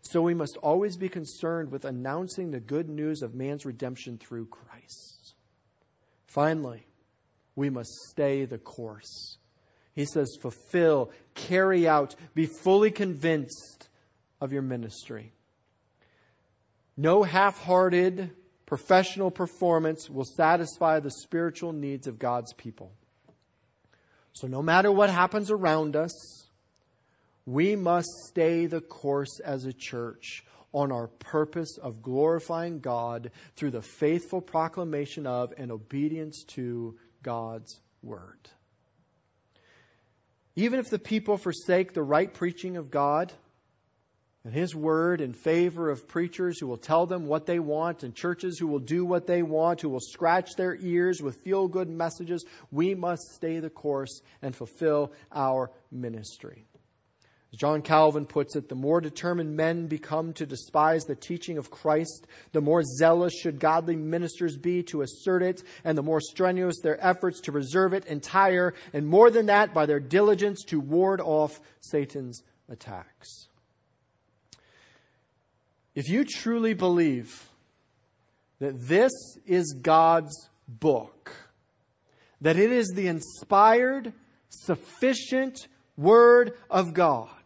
So 0.01 0.21
we 0.21 0.35
must 0.35 0.55
always 0.57 0.95
be 0.95 1.09
concerned 1.09 1.71
with 1.71 1.85
announcing 1.85 2.51
the 2.51 2.59
good 2.59 2.87
news 2.87 3.23
of 3.23 3.33
man's 3.33 3.65
redemption 3.65 4.19
through 4.19 4.45
Christ. 4.45 5.33
Finally, 6.27 6.85
we 7.55 7.71
must 7.71 7.91
stay 8.09 8.45
the 8.45 8.59
course. 8.59 9.37
He 9.97 10.05
says, 10.05 10.37
fulfill, 10.39 11.09
carry 11.33 11.87
out, 11.87 12.13
be 12.35 12.45
fully 12.45 12.91
convinced 12.91 13.89
of 14.39 14.53
your 14.53 14.61
ministry. 14.61 15.33
No 16.95 17.23
half 17.23 17.57
hearted 17.63 18.29
professional 18.67 19.31
performance 19.31 20.07
will 20.07 20.23
satisfy 20.23 20.99
the 20.99 21.09
spiritual 21.09 21.73
needs 21.73 22.05
of 22.05 22.19
God's 22.19 22.53
people. 22.53 22.91
So, 24.33 24.45
no 24.45 24.61
matter 24.61 24.91
what 24.91 25.09
happens 25.09 25.49
around 25.49 25.95
us, 25.95 26.45
we 27.47 27.75
must 27.75 28.09
stay 28.27 28.67
the 28.67 28.81
course 28.81 29.39
as 29.39 29.65
a 29.65 29.73
church 29.73 30.45
on 30.73 30.91
our 30.91 31.07
purpose 31.07 31.79
of 31.81 32.03
glorifying 32.03 32.81
God 32.81 33.31
through 33.55 33.71
the 33.71 33.81
faithful 33.81 34.41
proclamation 34.41 35.25
of 35.25 35.55
and 35.57 35.71
obedience 35.71 36.43
to 36.49 36.99
God's 37.23 37.81
word. 38.03 38.51
Even 40.57 40.79
if 40.79 40.89
the 40.89 40.97
people 40.97 41.37
forsake 41.37 41.93
the 41.93 42.01
right 42.01 42.33
preaching 42.33 42.77
of 42.77 42.89
God 42.89 43.31
and 44.43 44.51
His 44.51 44.73
Word 44.73 45.21
in 45.21 45.31
favor 45.31 45.91
of 45.91 46.07
preachers 46.07 46.59
who 46.59 46.65
will 46.65 46.77
tell 46.77 47.05
them 47.05 47.27
what 47.27 47.45
they 47.45 47.59
want 47.59 48.01
and 48.01 48.15
churches 48.15 48.57
who 48.57 48.65
will 48.65 48.79
do 48.79 49.05
what 49.05 49.27
they 49.27 49.43
want, 49.43 49.81
who 49.81 49.89
will 49.89 49.99
scratch 49.99 50.55
their 50.55 50.75
ears 50.81 51.21
with 51.21 51.43
feel 51.43 51.67
good 51.67 51.89
messages, 51.89 52.43
we 52.71 52.95
must 52.95 53.35
stay 53.35 53.59
the 53.59 53.69
course 53.69 54.21
and 54.41 54.55
fulfill 54.55 55.13
our 55.31 55.69
ministry. 55.91 56.65
As 57.53 57.59
John 57.59 57.81
Calvin 57.81 58.25
puts 58.25 58.55
it, 58.57 58.67
the 58.67 58.75
more 58.75 58.99
determined 58.99 59.55
men 59.55 59.87
become 59.87 60.33
to 60.33 60.45
despise 60.45 61.03
the 61.03 61.15
teaching 61.15 61.57
of 61.57 61.71
Christ, 61.71 62.27
the 62.51 62.61
more 62.61 62.83
zealous 62.83 63.33
should 63.33 63.59
godly 63.59 63.95
ministers 63.95 64.57
be 64.57 64.83
to 64.83 65.01
assert 65.01 65.41
it, 65.41 65.63
and 65.85 65.97
the 65.97 66.03
more 66.03 66.19
strenuous 66.19 66.81
their 66.81 67.01
efforts 67.05 67.39
to 67.41 67.53
preserve 67.53 67.93
it 67.93 68.05
entire, 68.05 68.73
and 68.91 69.07
more 69.07 69.31
than 69.31 69.45
that, 69.45 69.73
by 69.73 69.85
their 69.85 70.01
diligence 70.01 70.63
to 70.65 70.79
ward 70.79 71.21
off 71.21 71.61
Satan's 71.79 72.43
attacks. 72.67 73.47
If 75.95 76.09
you 76.09 76.25
truly 76.25 76.73
believe 76.73 77.49
that 78.59 78.87
this 78.87 79.11
is 79.45 79.73
God's 79.81 80.49
book, 80.67 81.33
that 82.41 82.57
it 82.57 82.71
is 82.71 82.89
the 82.89 83.07
inspired, 83.07 84.13
sufficient 84.49 85.67
Word 85.95 86.53
of 86.69 86.93
God, 86.93 87.36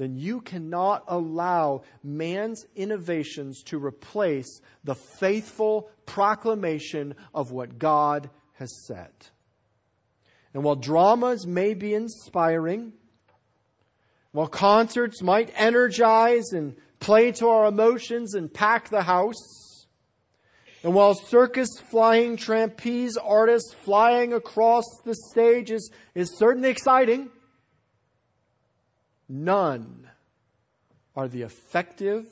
then 0.00 0.16
you 0.16 0.40
cannot 0.40 1.04
allow 1.08 1.82
man's 2.02 2.64
innovations 2.74 3.62
to 3.62 3.78
replace 3.78 4.62
the 4.82 4.94
faithful 4.94 5.90
proclamation 6.06 7.14
of 7.34 7.52
what 7.52 7.78
God 7.78 8.30
has 8.54 8.74
said. 8.86 9.12
And 10.54 10.64
while 10.64 10.74
dramas 10.74 11.46
may 11.46 11.74
be 11.74 11.92
inspiring, 11.92 12.94
while 14.32 14.46
concerts 14.46 15.20
might 15.20 15.52
energize 15.54 16.50
and 16.54 16.76
play 16.98 17.32
to 17.32 17.48
our 17.48 17.66
emotions 17.66 18.34
and 18.34 18.50
pack 18.50 18.88
the 18.88 19.02
house, 19.02 19.86
and 20.82 20.94
while 20.94 21.12
circus 21.12 21.68
flying 21.90 22.38
trapeze 22.38 23.18
artists 23.18 23.74
flying 23.74 24.32
across 24.32 24.84
the 25.04 25.14
stage 25.30 25.70
is, 25.70 25.90
is 26.14 26.38
certainly 26.38 26.70
exciting, 26.70 27.28
None 29.32 30.08
are 31.14 31.28
the 31.28 31.42
effective, 31.42 32.26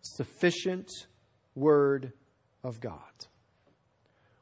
sufficient 0.00 0.88
Word 1.56 2.12
of 2.62 2.78
God. 2.78 3.26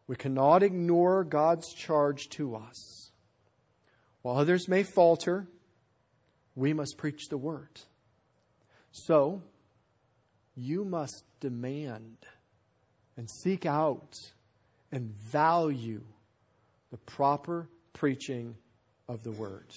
We 0.07 0.15
cannot 0.15 0.63
ignore 0.63 1.25
God's 1.25 1.73
charge 1.73 2.29
to 2.31 2.57
us. 2.57 3.11
While 4.21 4.37
others 4.37 4.69
may 4.69 4.83
falter, 4.83 5.47
we 6.55 6.75
must 6.75 6.99
preach 6.99 7.29
the 7.31 7.39
Word. 7.39 7.81
So, 8.93 9.43
you 10.55 10.85
must 10.85 11.25
demand 11.41 12.19
and 13.17 13.31
seek 13.31 13.65
out 13.65 14.15
and 14.93 15.15
value 15.15 16.03
the 16.91 16.99
proper 16.99 17.67
preaching 17.95 18.57
of 19.09 19.23
the 19.23 19.33
Word. 19.33 19.69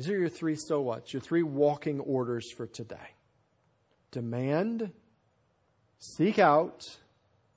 These 0.00 0.08
are 0.08 0.18
your 0.18 0.30
three 0.30 0.56
so 0.56 0.80
what's, 0.80 1.12
your 1.12 1.20
three 1.20 1.42
walking 1.42 2.00
orders 2.00 2.50
for 2.50 2.66
today. 2.66 3.16
Demand, 4.12 4.92
seek 5.98 6.38
out, 6.38 6.96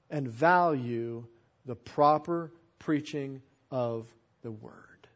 and 0.09 0.27
value 0.27 1.25
the 1.65 1.77
proper 1.77 2.51
preaching 2.79 3.41
of 3.71 4.13
the 4.41 4.51
word. 4.51 5.07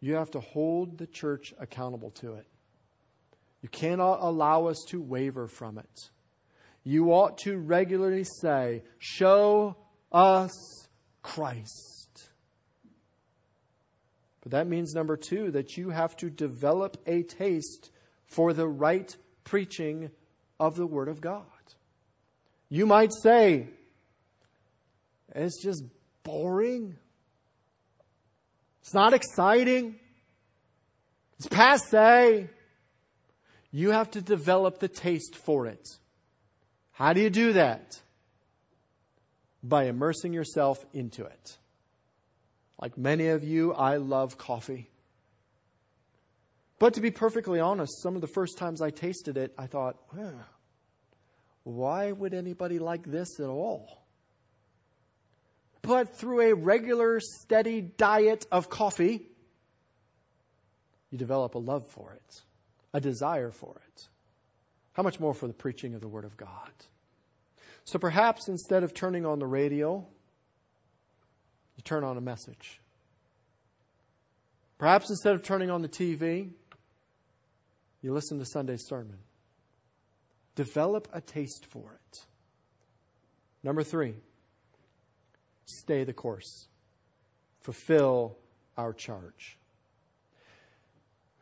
You 0.00 0.14
have 0.14 0.30
to 0.30 0.40
hold 0.40 0.96
the 0.96 1.06
church 1.06 1.52
accountable 1.60 2.12
to 2.12 2.36
it. 2.36 2.46
You 3.60 3.68
cannot 3.68 4.20
allow 4.22 4.68
us 4.68 4.82
to 4.88 5.02
waver 5.02 5.46
from 5.46 5.76
it. 5.76 6.08
You 6.84 7.12
ought 7.12 7.36
to 7.40 7.58
regularly 7.58 8.24
say, 8.24 8.82
Show 8.98 9.76
us 10.10 10.88
Christ. 11.22 11.95
But 14.46 14.52
that 14.52 14.68
means, 14.68 14.94
number 14.94 15.16
two, 15.16 15.50
that 15.50 15.76
you 15.76 15.90
have 15.90 16.16
to 16.18 16.30
develop 16.30 16.98
a 17.04 17.24
taste 17.24 17.90
for 18.26 18.52
the 18.52 18.68
right 18.68 19.16
preaching 19.42 20.12
of 20.60 20.76
the 20.76 20.86
Word 20.86 21.08
of 21.08 21.20
God. 21.20 21.42
You 22.68 22.86
might 22.86 23.10
say, 23.12 23.66
it's 25.34 25.60
just 25.60 25.82
boring. 26.22 26.94
It's 28.82 28.94
not 28.94 29.14
exciting. 29.14 29.96
It's 31.40 31.48
passe. 31.48 32.48
You 33.72 33.90
have 33.90 34.12
to 34.12 34.20
develop 34.20 34.78
the 34.78 34.86
taste 34.86 35.34
for 35.34 35.66
it. 35.66 35.88
How 36.92 37.14
do 37.14 37.20
you 37.20 37.30
do 37.30 37.54
that? 37.54 38.00
By 39.64 39.86
immersing 39.86 40.32
yourself 40.32 40.86
into 40.92 41.24
it. 41.24 41.58
Like 42.80 42.98
many 42.98 43.28
of 43.28 43.42
you, 43.42 43.72
I 43.72 43.96
love 43.96 44.36
coffee. 44.36 44.90
But 46.78 46.94
to 46.94 47.00
be 47.00 47.10
perfectly 47.10 47.58
honest, 47.58 48.02
some 48.02 48.14
of 48.14 48.20
the 48.20 48.26
first 48.26 48.58
times 48.58 48.82
I 48.82 48.90
tasted 48.90 49.36
it, 49.36 49.54
I 49.56 49.66
thought, 49.66 49.96
why 51.62 52.12
would 52.12 52.34
anybody 52.34 52.78
like 52.78 53.04
this 53.04 53.40
at 53.40 53.46
all? 53.46 54.02
But 55.80 56.16
through 56.16 56.50
a 56.50 56.54
regular, 56.54 57.20
steady 57.20 57.80
diet 57.80 58.44
of 58.52 58.68
coffee, 58.68 59.22
you 61.10 61.16
develop 61.16 61.54
a 61.54 61.58
love 61.58 61.86
for 61.88 62.12
it, 62.12 62.42
a 62.92 63.00
desire 63.00 63.50
for 63.50 63.80
it. 63.86 64.08
How 64.92 65.02
much 65.02 65.20
more 65.20 65.32
for 65.32 65.46
the 65.46 65.54
preaching 65.54 65.94
of 65.94 66.00
the 66.00 66.08
Word 66.08 66.24
of 66.24 66.36
God? 66.36 66.72
So 67.84 67.98
perhaps 67.98 68.48
instead 68.48 68.82
of 68.82 68.92
turning 68.92 69.24
on 69.24 69.38
the 69.38 69.46
radio, 69.46 70.06
you 71.76 71.82
turn 71.82 72.04
on 72.04 72.16
a 72.16 72.20
message. 72.20 72.80
Perhaps 74.78 75.10
instead 75.10 75.34
of 75.34 75.42
turning 75.42 75.70
on 75.70 75.82
the 75.82 75.88
TV, 75.88 76.50
you 78.02 78.12
listen 78.12 78.38
to 78.38 78.44
Sunday's 78.44 78.86
sermon. 78.86 79.18
Develop 80.54 81.08
a 81.12 81.20
taste 81.20 81.66
for 81.66 81.92
it. 81.92 82.18
Number 83.62 83.82
three, 83.82 84.14
stay 85.64 86.04
the 86.04 86.12
course. 86.12 86.68
Fulfill 87.60 88.36
our 88.76 88.92
charge. 88.92 89.58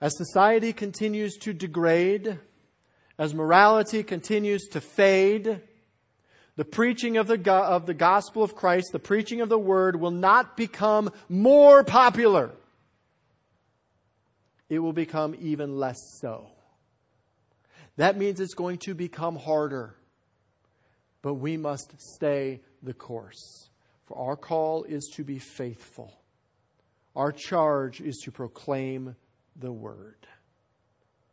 As 0.01 0.17
society 0.17 0.73
continues 0.73 1.37
to 1.39 1.53
degrade, 1.53 2.39
as 3.19 3.35
morality 3.35 4.03
continues 4.03 4.67
to 4.69 4.81
fade, 4.81 5.61
the 6.57 6.65
preaching 6.65 7.17
of 7.17 7.27
the, 7.27 7.39
go- 7.39 7.65
of 7.65 7.87
the 7.87 7.95
gospel 7.95 8.43
of 8.43 8.55
Christ, 8.55 8.93
the 8.93 8.99
preaching 8.99 9.41
of 9.41 9.49
the 9.49 9.59
word 9.59 9.97
will 9.97 10.13
not 10.13 10.57
become 10.57 11.11
more 11.29 11.83
popular. 11.83 12.53
It 14.69 14.79
will 14.79 14.93
become 14.93 15.35
even 15.41 15.79
less 15.79 15.99
so. 16.21 16.49
That 17.97 18.17
means 18.17 18.41
it's 18.41 18.55
going 18.55 18.79
to 18.79 18.95
become 18.95 19.37
harder. 19.37 19.97
But 21.23 21.35
we 21.35 21.57
must 21.57 21.93
stay 21.99 22.61
the 22.83 22.95
course. 22.95 23.71
For 24.07 24.19
our 24.19 24.37
call 24.37 24.85
is 24.85 25.11
to 25.15 25.25
be 25.25 25.39
faithful. 25.39 26.13
Our 27.17 27.33
charge 27.33 28.01
is 28.01 28.21
to 28.25 28.31
proclaim 28.31 29.17
the 29.57 29.73
word. 29.73 30.27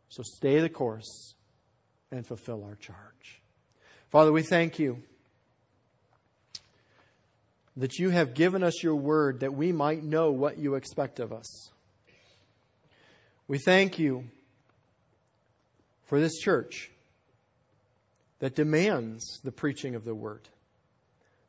So 0.08 0.22
stay 0.22 0.60
the 0.60 0.68
course 0.68 1.34
and 2.10 2.26
fulfill 2.26 2.64
our 2.64 2.76
charge. 2.76 3.42
Father, 4.10 4.32
we 4.32 4.42
thank 4.42 4.78
you 4.78 5.02
that 7.76 7.98
you 7.98 8.10
have 8.10 8.34
given 8.34 8.62
us 8.62 8.82
your 8.82 8.96
word 8.96 9.40
that 9.40 9.54
we 9.54 9.72
might 9.72 10.02
know 10.02 10.30
what 10.30 10.58
you 10.58 10.74
expect 10.74 11.20
of 11.20 11.32
us. 11.32 11.70
We 13.48 13.58
thank 13.58 13.98
you 13.98 14.24
for 16.04 16.20
this 16.20 16.38
church 16.38 16.90
that 18.38 18.54
demands 18.54 19.40
the 19.44 19.52
preaching 19.52 19.94
of 19.94 20.04
the 20.04 20.14
word, 20.14 20.48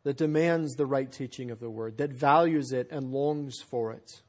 that 0.04 0.18
demands 0.18 0.76
the 0.76 0.86
right 0.86 1.12
teaching 1.12 1.52
of 1.52 1.60
the 1.60 1.70
word, 1.70 1.98
that 1.98 2.12
values 2.12 2.72
it 2.72 2.90
and 2.92 3.12
longs 3.12 3.62
for 3.62 3.92
it. 3.92 4.22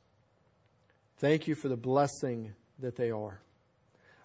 Thank 1.18 1.47
you 1.47 1.55
for 1.55 1.68
the 1.68 1.76
blessing 1.76 2.55
that 2.80 2.97
they 2.97 3.11
are. 3.11 3.40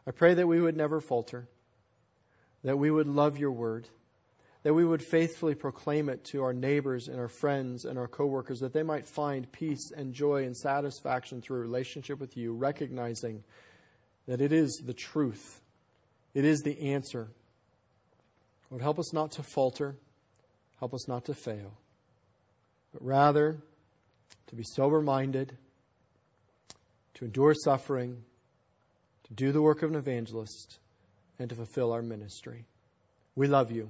I 0.07 0.11
pray 0.11 0.33
that 0.33 0.47
we 0.47 0.59
would 0.59 0.75
never 0.75 0.99
falter, 1.01 1.47
that 2.63 2.79
we 2.79 2.89
would 2.89 3.07
love 3.07 3.37
your 3.37 3.51
word, 3.51 3.87
that 4.63 4.73
we 4.73 4.85
would 4.85 5.01
faithfully 5.01 5.55
proclaim 5.55 6.09
it 6.09 6.23
to 6.25 6.43
our 6.43 6.53
neighbors 6.53 7.07
and 7.07 7.19
our 7.19 7.29
friends 7.29 7.85
and 7.85 7.97
our 7.97 8.07
coworkers, 8.07 8.59
that 8.59 8.73
they 8.73 8.83
might 8.83 9.07
find 9.07 9.51
peace 9.51 9.91
and 9.95 10.13
joy 10.13 10.43
and 10.43 10.55
satisfaction 10.55 11.41
through 11.41 11.57
a 11.57 11.61
relationship 11.61 12.19
with 12.19 12.35
you, 12.35 12.53
recognizing 12.53 13.43
that 14.27 14.41
it 14.41 14.51
is 14.51 14.81
the 14.85 14.93
truth 14.93 15.61
it 16.33 16.45
is 16.45 16.61
the 16.61 16.93
answer. 16.93 17.29
Lord, 18.69 18.81
help 18.81 18.99
us 18.99 19.13
not 19.13 19.31
to 19.33 19.43
falter. 19.43 19.95
Help 20.79 20.93
us 20.93 21.07
not 21.07 21.25
to 21.25 21.33
fail. 21.33 21.73
But 22.93 23.03
rather, 23.03 23.57
to 24.47 24.55
be 24.55 24.63
sober 24.63 25.01
minded, 25.01 25.57
to 27.15 27.25
endure 27.25 27.53
suffering, 27.53 28.23
to 29.25 29.33
do 29.33 29.51
the 29.51 29.61
work 29.61 29.83
of 29.83 29.89
an 29.89 29.95
evangelist, 29.95 30.79
and 31.37 31.49
to 31.49 31.55
fulfill 31.55 31.91
our 31.91 32.01
ministry. 32.01 32.65
We 33.35 33.47
love 33.47 33.71
you. 33.71 33.89